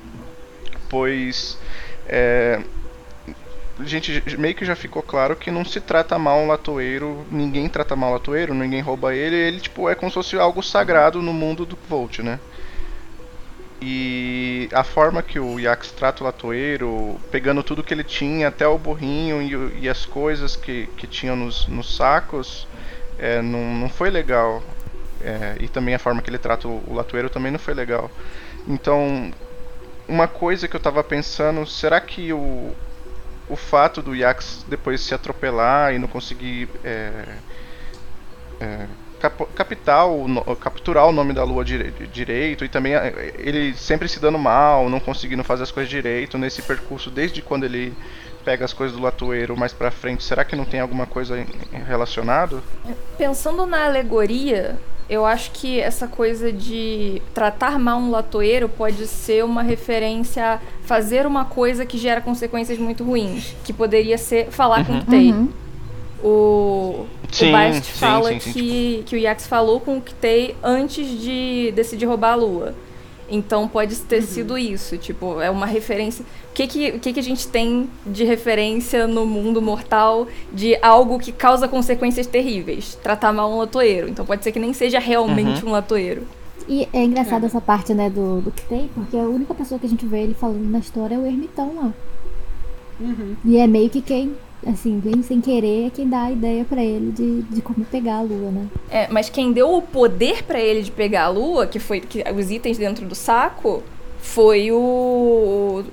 [0.90, 1.56] Pois
[2.06, 2.60] é,
[3.80, 7.66] a gente meio que já ficou claro que não se trata mal um latoeiro, ninguém
[7.66, 11.22] trata mal o latoeiro, ninguém rouba ele, ele tipo é como se fosse algo sagrado
[11.22, 12.38] no mundo do Volt, né?
[13.80, 18.66] E a forma que o Yax trata o latoeiro, pegando tudo que ele tinha, até
[18.66, 22.66] o burrinho e, e as coisas que, que tinham nos, nos sacos,
[23.18, 24.62] é, não, não foi legal.
[25.20, 28.10] É, e também a forma que ele trata o, o latoeiro também não foi legal.
[28.66, 29.30] Então,
[30.08, 32.74] uma coisa que eu tava pensando, será que o,
[33.48, 37.36] o fato do Yax depois se atropelar e não conseguir é,
[39.20, 43.74] cap- captar o no- capturar o nome da lua dire- direito e também é, ele
[43.74, 47.92] sempre se dando mal, não conseguindo fazer as coisas direito nesse percurso desde quando ele
[48.44, 51.44] pega as coisas do latoeiro mais pra frente, será que não tem alguma coisa
[51.86, 52.62] relacionado?
[53.18, 54.76] Pensando na alegoria,
[55.10, 60.58] eu acho que essa coisa de tratar mal um latoeiro pode ser uma referência a
[60.82, 63.56] fazer uma coisa que gera consequências muito ruins.
[63.64, 65.32] Que poderia ser falar com o Ktei.
[65.32, 65.48] Uhum.
[66.22, 70.00] O, Sim, o Bast sim, fala sim, sim, que, que o Yax falou com o
[70.00, 72.74] Ktei antes de decidir roubar a lua.
[73.28, 76.24] Então pode ter sido isso, tipo, é uma referência.
[76.50, 80.78] O que que, o que que a gente tem de referência no mundo mortal de
[80.80, 82.96] algo que causa consequências terríveis?
[83.02, 84.08] Tratar mal um latoeiro.
[84.08, 86.22] Então pode ser que nem seja realmente um latoeiro.
[86.68, 89.88] E é engraçado essa parte, né, do, do Ktei, porque a única pessoa que a
[89.88, 91.94] gente vê ele falando na história é o ermitão lá.
[92.98, 93.36] Uhum.
[93.44, 94.34] E é meio que quem,
[94.66, 98.18] assim, bem sem querer, é quem dá a ideia pra ele de, de como pegar
[98.18, 98.66] a lua, né?
[98.90, 102.22] É, mas quem deu o poder pra ele de pegar a lua, que foi que,
[102.36, 103.82] os itens dentro do saco,
[104.18, 105.84] foi o,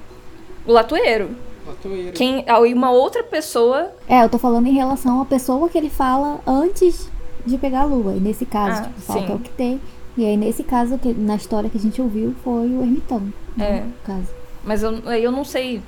[0.65, 1.29] o latoeiro.
[1.67, 2.11] Latoeiro.
[2.13, 5.89] Quem, aí uma outra pessoa É, eu tô falando em relação à pessoa que ele
[5.89, 7.09] fala antes
[7.45, 8.13] de pegar a lua.
[8.13, 9.79] E nesse caso, Ah, tipo, que é o Ktei.
[10.15, 13.33] E aí, nesse caso, que, na história que a gente ouviu, foi o ermitão.
[13.59, 13.81] É.
[13.81, 14.27] No caso.
[14.63, 15.81] Mas eu, eu não sei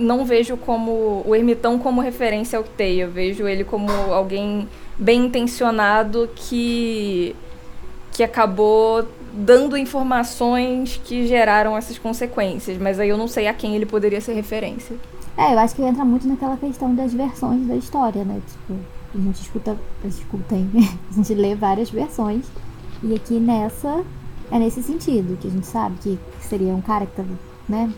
[0.00, 3.02] não vejo como o ermitão como referência ao Tei.
[3.02, 4.68] Eu vejo ele como alguém
[4.98, 7.34] bem intencionado que
[8.12, 13.74] que acabou dando informações que geraram essas consequências, mas aí eu não sei a quem
[13.74, 14.96] ele poderia ser referência.
[15.36, 18.40] É, eu acho que entra muito naquela questão das versões da história, né?
[18.46, 18.78] Tipo,
[19.14, 20.70] a gente escuta, escuta, hein?
[21.10, 22.46] a gente lê várias versões.
[23.02, 24.04] E aqui nessa,
[24.52, 27.24] é nesse sentido, que a gente sabe que seria um cara que tá,
[27.68, 27.92] né,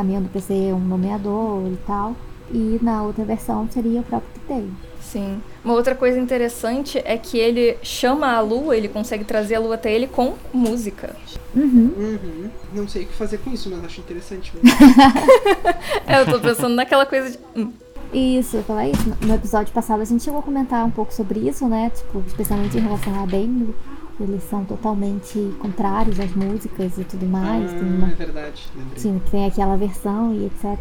[0.00, 2.16] caminhando pra ser um nomeador e tal.
[2.52, 4.68] E na outra versão seria o próprio Kitei.
[5.00, 5.40] Sim.
[5.64, 9.74] Uma outra coisa interessante é que ele chama a lua, ele consegue trazer a lua
[9.76, 11.14] até ele com música.
[11.54, 11.92] Uhum.
[11.96, 12.50] Uhum.
[12.72, 14.70] Não sei o que fazer com isso, mas acho interessante mesmo.
[16.06, 17.38] É, eu tô pensando naquela coisa de.
[17.56, 17.72] hum,
[18.12, 19.16] Isso, eu falar isso.
[19.20, 21.90] No episódio passado a gente chegou a comentar um pouco sobre isso, né?
[21.94, 23.74] Tipo, especialmente em relação a Bendo.
[24.20, 27.70] Eles são totalmente contrários às músicas e tudo mais.
[27.72, 28.68] tem uma ah, é verdade.
[28.76, 28.98] Lembrei.
[28.98, 30.78] Sim, tem aquela versão e etc.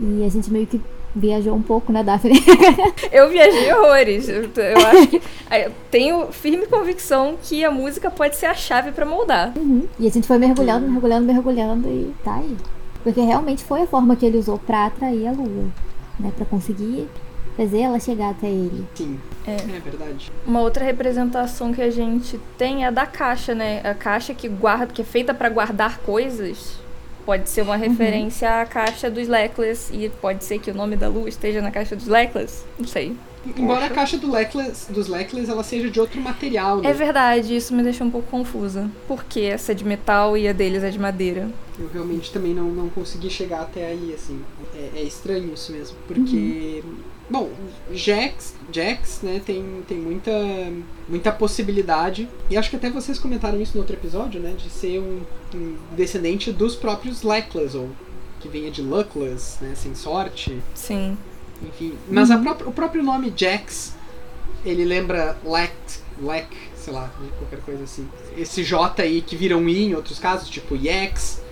[0.00, 0.80] E a gente meio que
[1.14, 2.40] viajou um pouco, né, Daphne?
[3.12, 4.28] Eu viajei horrores.
[4.28, 5.22] Eu, eu acho que.
[5.52, 9.52] eu tenho firme convicção que a música pode ser a chave pra moldar.
[9.56, 9.86] Uhum.
[9.98, 12.56] E a gente foi mergulhando, mergulhando, mergulhando e tá aí.
[13.02, 15.66] Porque realmente foi a forma que ele usou pra atrair a lua,
[16.18, 16.32] né?
[16.34, 17.06] Pra conseguir
[17.56, 18.86] fazer ela chegar até ele.
[18.94, 19.18] Sim.
[19.46, 19.54] É.
[19.54, 20.32] É verdade.
[20.46, 23.80] Uma outra representação que a gente tem é a da caixa, né?
[23.84, 26.78] A caixa que guarda, que é feita pra guardar coisas.
[27.24, 31.08] Pode ser uma referência à caixa dos Leclerc e pode ser que o nome da
[31.08, 32.52] lua esteja na caixa dos Leclerc.
[32.78, 33.16] Não sei.
[33.56, 36.90] Embora a caixa do Leclerc, dos Leclerc ela seja de outro material, né?
[36.90, 38.90] É verdade, isso me deixou um pouco confusa.
[39.06, 41.48] Por que essa é de metal e a deles é de madeira?
[41.78, 44.40] Eu realmente também não, não consegui chegar até aí, assim.
[44.74, 45.96] É, é estranho isso mesmo.
[46.06, 46.82] Porque.
[47.28, 47.50] Bom,
[47.92, 50.30] Jax, Jax, né, tem, tem muita,
[51.08, 52.28] muita possibilidade.
[52.50, 54.54] E acho que até vocês comentaram isso no outro episódio, né?
[54.56, 55.22] De ser um,
[55.54, 57.88] um descendente dos próprios Leclerc, ou
[58.40, 59.74] que venha de Luckless, né?
[59.74, 60.60] Sem sorte.
[60.74, 61.16] Sim.
[61.62, 61.94] Enfim.
[62.10, 63.94] Mas a pró- o próprio nome Jax,
[64.64, 65.72] ele lembra Lek,
[66.20, 68.06] Lek, sei lá, qualquer coisa assim.
[68.36, 71.42] Esse J aí que vira um I em outros casos, tipo Yex.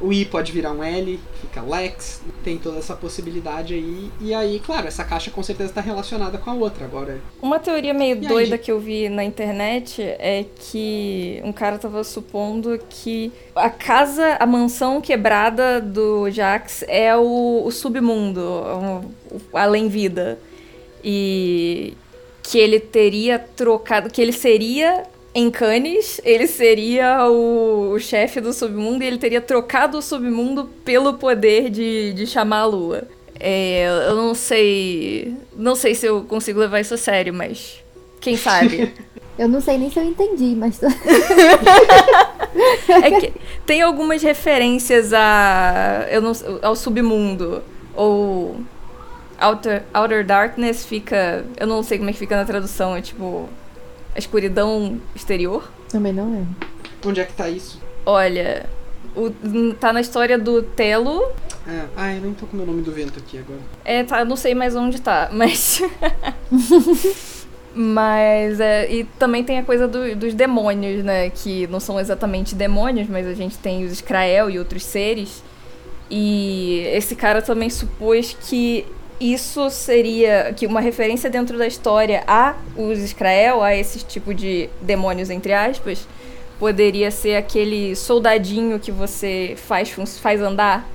[0.00, 2.22] O I pode virar um L, fica Lex.
[2.42, 4.10] Tem toda essa possibilidade aí.
[4.20, 6.86] E aí, claro, essa caixa com certeza está relacionada com a outra.
[6.86, 8.64] Agora, Uma teoria meio E aí, doida gente?
[8.64, 14.46] que eu vi na internet é que um cara tava supondo que a casa, a
[14.46, 19.04] mansão quebrada do Jax é o, o submundo, o,
[19.52, 20.38] o além-vida.
[21.04, 21.94] E
[22.42, 25.04] que ele teria trocado, que ele seria
[25.34, 30.64] em Cannes, ele seria o, o chefe do submundo e ele teria trocado o submundo
[30.84, 33.04] pelo poder de, de chamar a lua.
[33.38, 35.34] É, eu não sei.
[35.56, 37.82] Não sei se eu consigo levar isso a sério, mas.
[38.20, 38.92] Quem sabe?
[39.38, 40.78] Eu não sei nem se eu entendi, mas
[43.02, 43.32] É que
[43.64, 47.62] tem algumas referências a, eu não, ao submundo.
[47.94, 48.60] Ou.
[49.40, 51.46] Outer, Outer Darkness fica.
[51.58, 52.94] Eu não sei como é que fica na tradução.
[52.94, 53.48] É tipo.
[54.14, 55.70] A escuridão exterior.
[55.88, 56.56] também não lembro.
[57.06, 57.80] onde é que tá isso?
[58.04, 58.66] Olha.
[59.16, 59.30] O,
[59.74, 61.30] tá na história do Telo.
[61.66, 63.58] Ah, ah, eu nem tô com o meu nome do vento aqui agora.
[63.84, 65.82] É, tá, não sei mais onde tá, mas.
[67.74, 68.60] mas.
[68.60, 71.30] É, e também tem a coisa do- dos demônios, né?
[71.30, 75.42] Que não são exatamente demônios, mas a gente tem os Skrael e outros seres.
[76.10, 78.84] E esse cara também supôs que
[79.20, 84.70] isso seria que uma referência dentro da história a os Skrael, a esse tipo de
[84.80, 86.08] demônios, entre aspas,
[86.58, 89.90] poderia ser aquele soldadinho que você faz,
[90.20, 90.88] faz andar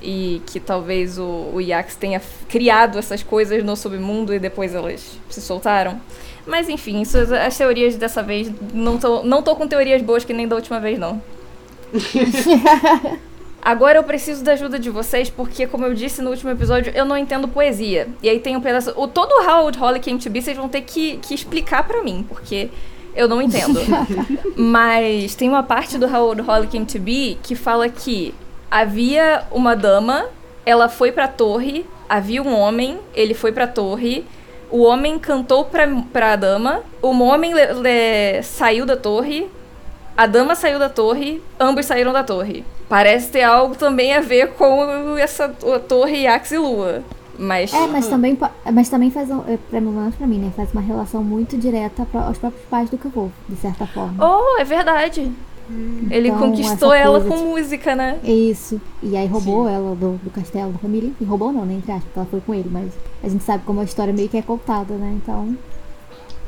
[0.00, 5.18] e que talvez o, o Yax tenha criado essas coisas no submundo e depois elas
[5.28, 6.00] se soltaram.
[6.46, 10.32] Mas enfim, isso, as teorias dessa vez não tô, não tô com teorias boas que
[10.32, 11.20] nem da última vez, não.
[13.66, 17.04] Agora eu preciso da ajuda de vocês, porque, como eu disse no último episódio, eu
[17.04, 18.06] não entendo poesia.
[18.22, 18.92] E aí tem um pedaço.
[18.94, 21.82] O, todo o How Old Holly Came to Be, vocês vão ter que, que explicar
[21.84, 22.68] pra mim, porque
[23.16, 23.80] eu não entendo.
[24.56, 28.32] Mas tem uma parte do How Old Holly Came to Be que fala que
[28.70, 30.26] havia uma dama,
[30.64, 34.24] ela foi pra torre, havia um homem, ele foi pra torre.
[34.70, 39.48] O homem cantou pra, pra dama, o homem le- le- saiu da torre,
[40.16, 42.64] a dama saiu da torre, ambos saíram da torre.
[42.88, 47.02] Parece ter algo também a ver com essa a torre Yax e Lua.
[47.38, 47.74] Mas.
[47.74, 48.38] É, mas também,
[48.72, 50.50] mas também faz, um, é, pelo menos pra mim, né?
[50.56, 54.14] Faz uma relação muito direta aos próprios pais do Cavô, de certa forma.
[54.24, 55.30] Oh, é verdade.
[56.10, 58.18] Ele Então, conquistou ela com de- música, né?
[58.22, 58.80] Isso.
[59.02, 61.10] E aí roubou ela do, do castelo da família.
[61.20, 61.74] E roubou não, né?
[61.74, 62.92] Entre aspas, porque ela foi com ele, mas
[63.22, 65.18] a gente sabe como a história meio que é contada, né?
[65.22, 65.56] Então.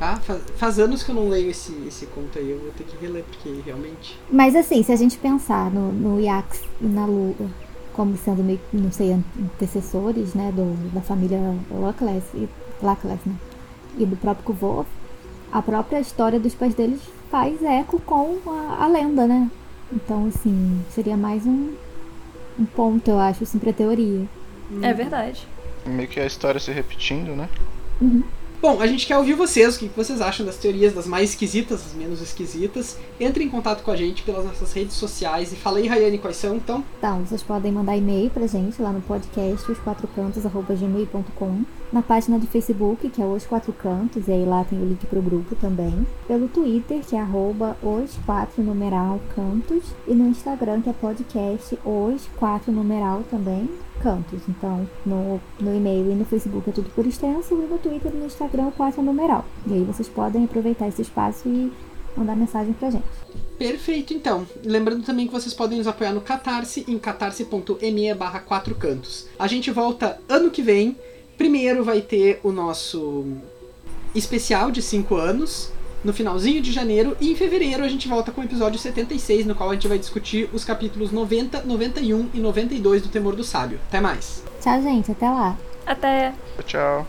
[0.01, 2.85] Ah, faz, faz anos que eu não leio esse, esse conto aí, eu vou ter
[2.85, 4.17] que reler, porque realmente.
[4.31, 7.35] Mas assim, se a gente pensar no, no Yax e na Lua
[7.99, 11.37] como sendo meio, não sei, antecessores, né, do, da família
[11.69, 12.47] Lackless, e,
[13.27, 13.35] né,
[13.97, 14.87] e do próprio Kuvov,
[15.51, 19.51] a própria história dos pais deles faz eco com a, a lenda, né?
[19.91, 21.73] Então, assim, seria mais um,
[22.57, 24.25] um ponto, eu acho, assim, pra teoria.
[24.81, 25.45] É verdade.
[25.85, 27.49] Meio que a história se repetindo, né?
[27.99, 28.23] Uhum.
[28.61, 31.81] Bom, a gente quer ouvir vocês, o que vocês acham das teorias das mais esquisitas,
[31.81, 32.97] das menos esquisitas.
[33.17, 36.35] Entre em contato com a gente pelas nossas redes sociais e fala aí, Rayane, quais
[36.35, 36.83] são, então?
[36.97, 43.09] Então, vocês podem mandar e-mail pra gente lá no podcast osquatrocantos.gmail.com na página do Facebook,
[43.09, 46.05] que é Os Quatro Cantos, e aí lá tem o link pro grupo também.
[46.27, 49.83] Pelo Twitter, que é arroba os quatro numeral cantos.
[50.07, 53.69] E no Instagram, que é podcast os quatro numeral também
[54.01, 54.41] cantos.
[54.47, 58.17] Então, no, no e-mail e no Facebook é tudo por extenso, e no Twitter e
[58.17, 59.45] no Instagram o 4 é numeral.
[59.67, 61.71] E aí vocês podem aproveitar esse espaço e
[62.15, 63.05] mandar mensagem pra gente.
[63.57, 64.47] Perfeito, então.
[64.63, 69.27] Lembrando também que vocês podem nos apoiar no Catarse, em catarse.me barra 4 cantos.
[69.37, 70.97] A gente volta ano que vem.
[71.39, 73.25] Primeiro vai ter o nosso
[74.13, 75.71] especial de 5 anos,
[76.03, 79.55] no finalzinho de janeiro, e em fevereiro a gente volta com o episódio 76, no
[79.55, 83.79] qual a gente vai discutir os capítulos 90, 91 e 92 do Temor do Sábio.
[83.87, 84.43] Até mais!
[84.59, 85.13] Tchau, gente.
[85.13, 85.57] Até lá.
[85.85, 86.33] Até.
[86.65, 87.07] Tchau.